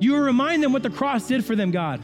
You 0.00 0.14
will 0.14 0.22
remind 0.22 0.60
them 0.60 0.72
what 0.72 0.82
the 0.82 0.90
cross 0.90 1.28
did 1.28 1.44
for 1.44 1.54
them, 1.54 1.70
God. 1.70 2.02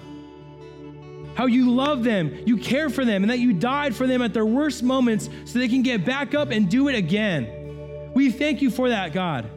How 1.35 1.47
you 1.47 1.73
love 1.73 2.05
them, 2.05 2.45
you 2.47 2.57
care 2.57 2.89
for 2.89 3.05
them, 3.05 3.25
and 3.25 3.31
that 3.33 3.41
you 3.41 3.53
died 3.53 3.97
for 3.97 4.07
them 4.07 4.23
at 4.23 4.33
their 4.33 4.47
worst 4.47 4.85
moments 4.85 5.29
so 5.45 5.59
they 5.59 5.67
can 5.67 5.83
get 5.83 6.05
back 6.05 6.37
up 6.37 6.53
and 6.53 6.71
do 6.71 6.87
it 6.87 6.95
again. 6.95 8.13
We 8.15 8.31
thank 8.31 8.63
you 8.63 8.71
for 8.71 8.91
that, 8.91 9.13
God. 9.13 9.51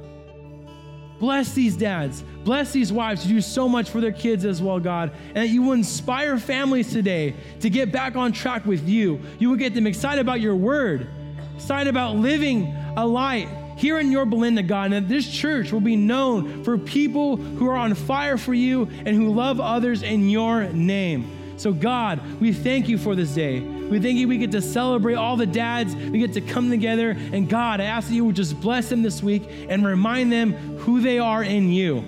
Bless 1.19 1.53
these 1.53 1.75
dads. 1.77 2.23
Bless 2.43 2.71
these 2.73 2.91
wives 2.91 3.23
who 3.23 3.29
do 3.29 3.41
so 3.41 3.69
much 3.69 3.89
for 3.89 4.01
their 4.01 4.11
kids 4.11 4.43
as 4.45 4.61
well, 4.61 4.79
God. 4.79 5.11
And 5.27 5.37
that 5.37 5.47
you 5.47 5.63
will 5.63 5.71
inspire 5.73 6.37
families 6.37 6.91
today 6.91 7.35
to 7.61 7.69
get 7.69 7.91
back 7.91 8.15
on 8.15 8.33
track 8.33 8.65
with 8.65 8.87
you. 8.87 9.21
You 9.39 9.49
will 9.49 9.57
get 9.57 9.73
them 9.73 9.87
excited 9.87 10.19
about 10.19 10.41
your 10.41 10.55
word, 10.55 11.07
excited 11.55 11.89
about 11.89 12.17
living 12.17 12.75
a 12.97 13.05
light 13.05 13.47
here 13.77 13.99
in 13.99 14.11
your 14.11 14.25
Belinda, 14.25 14.63
God, 14.63 14.91
and 14.91 14.93
that 14.93 15.09
this 15.09 15.29
church 15.29 15.71
will 15.71 15.81
be 15.81 15.95
known 15.95 16.63
for 16.63 16.77
people 16.77 17.37
who 17.37 17.67
are 17.67 17.75
on 17.75 17.93
fire 17.93 18.37
for 18.37 18.53
you 18.53 18.83
and 19.05 19.09
who 19.09 19.33
love 19.33 19.59
others 19.59 20.01
in 20.01 20.29
your 20.29 20.65
name. 20.65 21.29
So, 21.57 21.71
God, 21.71 22.21
we 22.41 22.51
thank 22.51 22.89
you 22.89 22.97
for 22.97 23.15
this 23.15 23.33
day. 23.33 23.74
We 23.89 23.99
thank 23.99 24.17
you 24.17 24.27
we 24.27 24.37
get 24.37 24.51
to 24.51 24.61
celebrate 24.61 25.15
all 25.15 25.37
the 25.37 25.45
dads. 25.45 25.95
We 25.95 26.19
get 26.19 26.33
to 26.33 26.41
come 26.41 26.69
together. 26.69 27.11
And 27.11 27.47
God, 27.49 27.79
I 27.81 27.85
ask 27.85 28.07
that 28.07 28.15
you 28.15 28.25
would 28.25 28.35
just 28.35 28.59
bless 28.59 28.89
them 28.89 29.01
this 29.01 29.21
week 29.21 29.43
and 29.69 29.85
remind 29.85 30.31
them 30.31 30.53
who 30.79 31.01
they 31.01 31.19
are 31.19 31.43
in 31.43 31.71
you. 31.71 32.03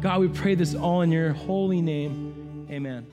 God, 0.00 0.20
we 0.20 0.28
pray 0.28 0.54
this 0.54 0.74
all 0.74 1.02
in 1.02 1.12
your 1.12 1.32
holy 1.32 1.80
name. 1.80 2.66
Amen. 2.70 3.06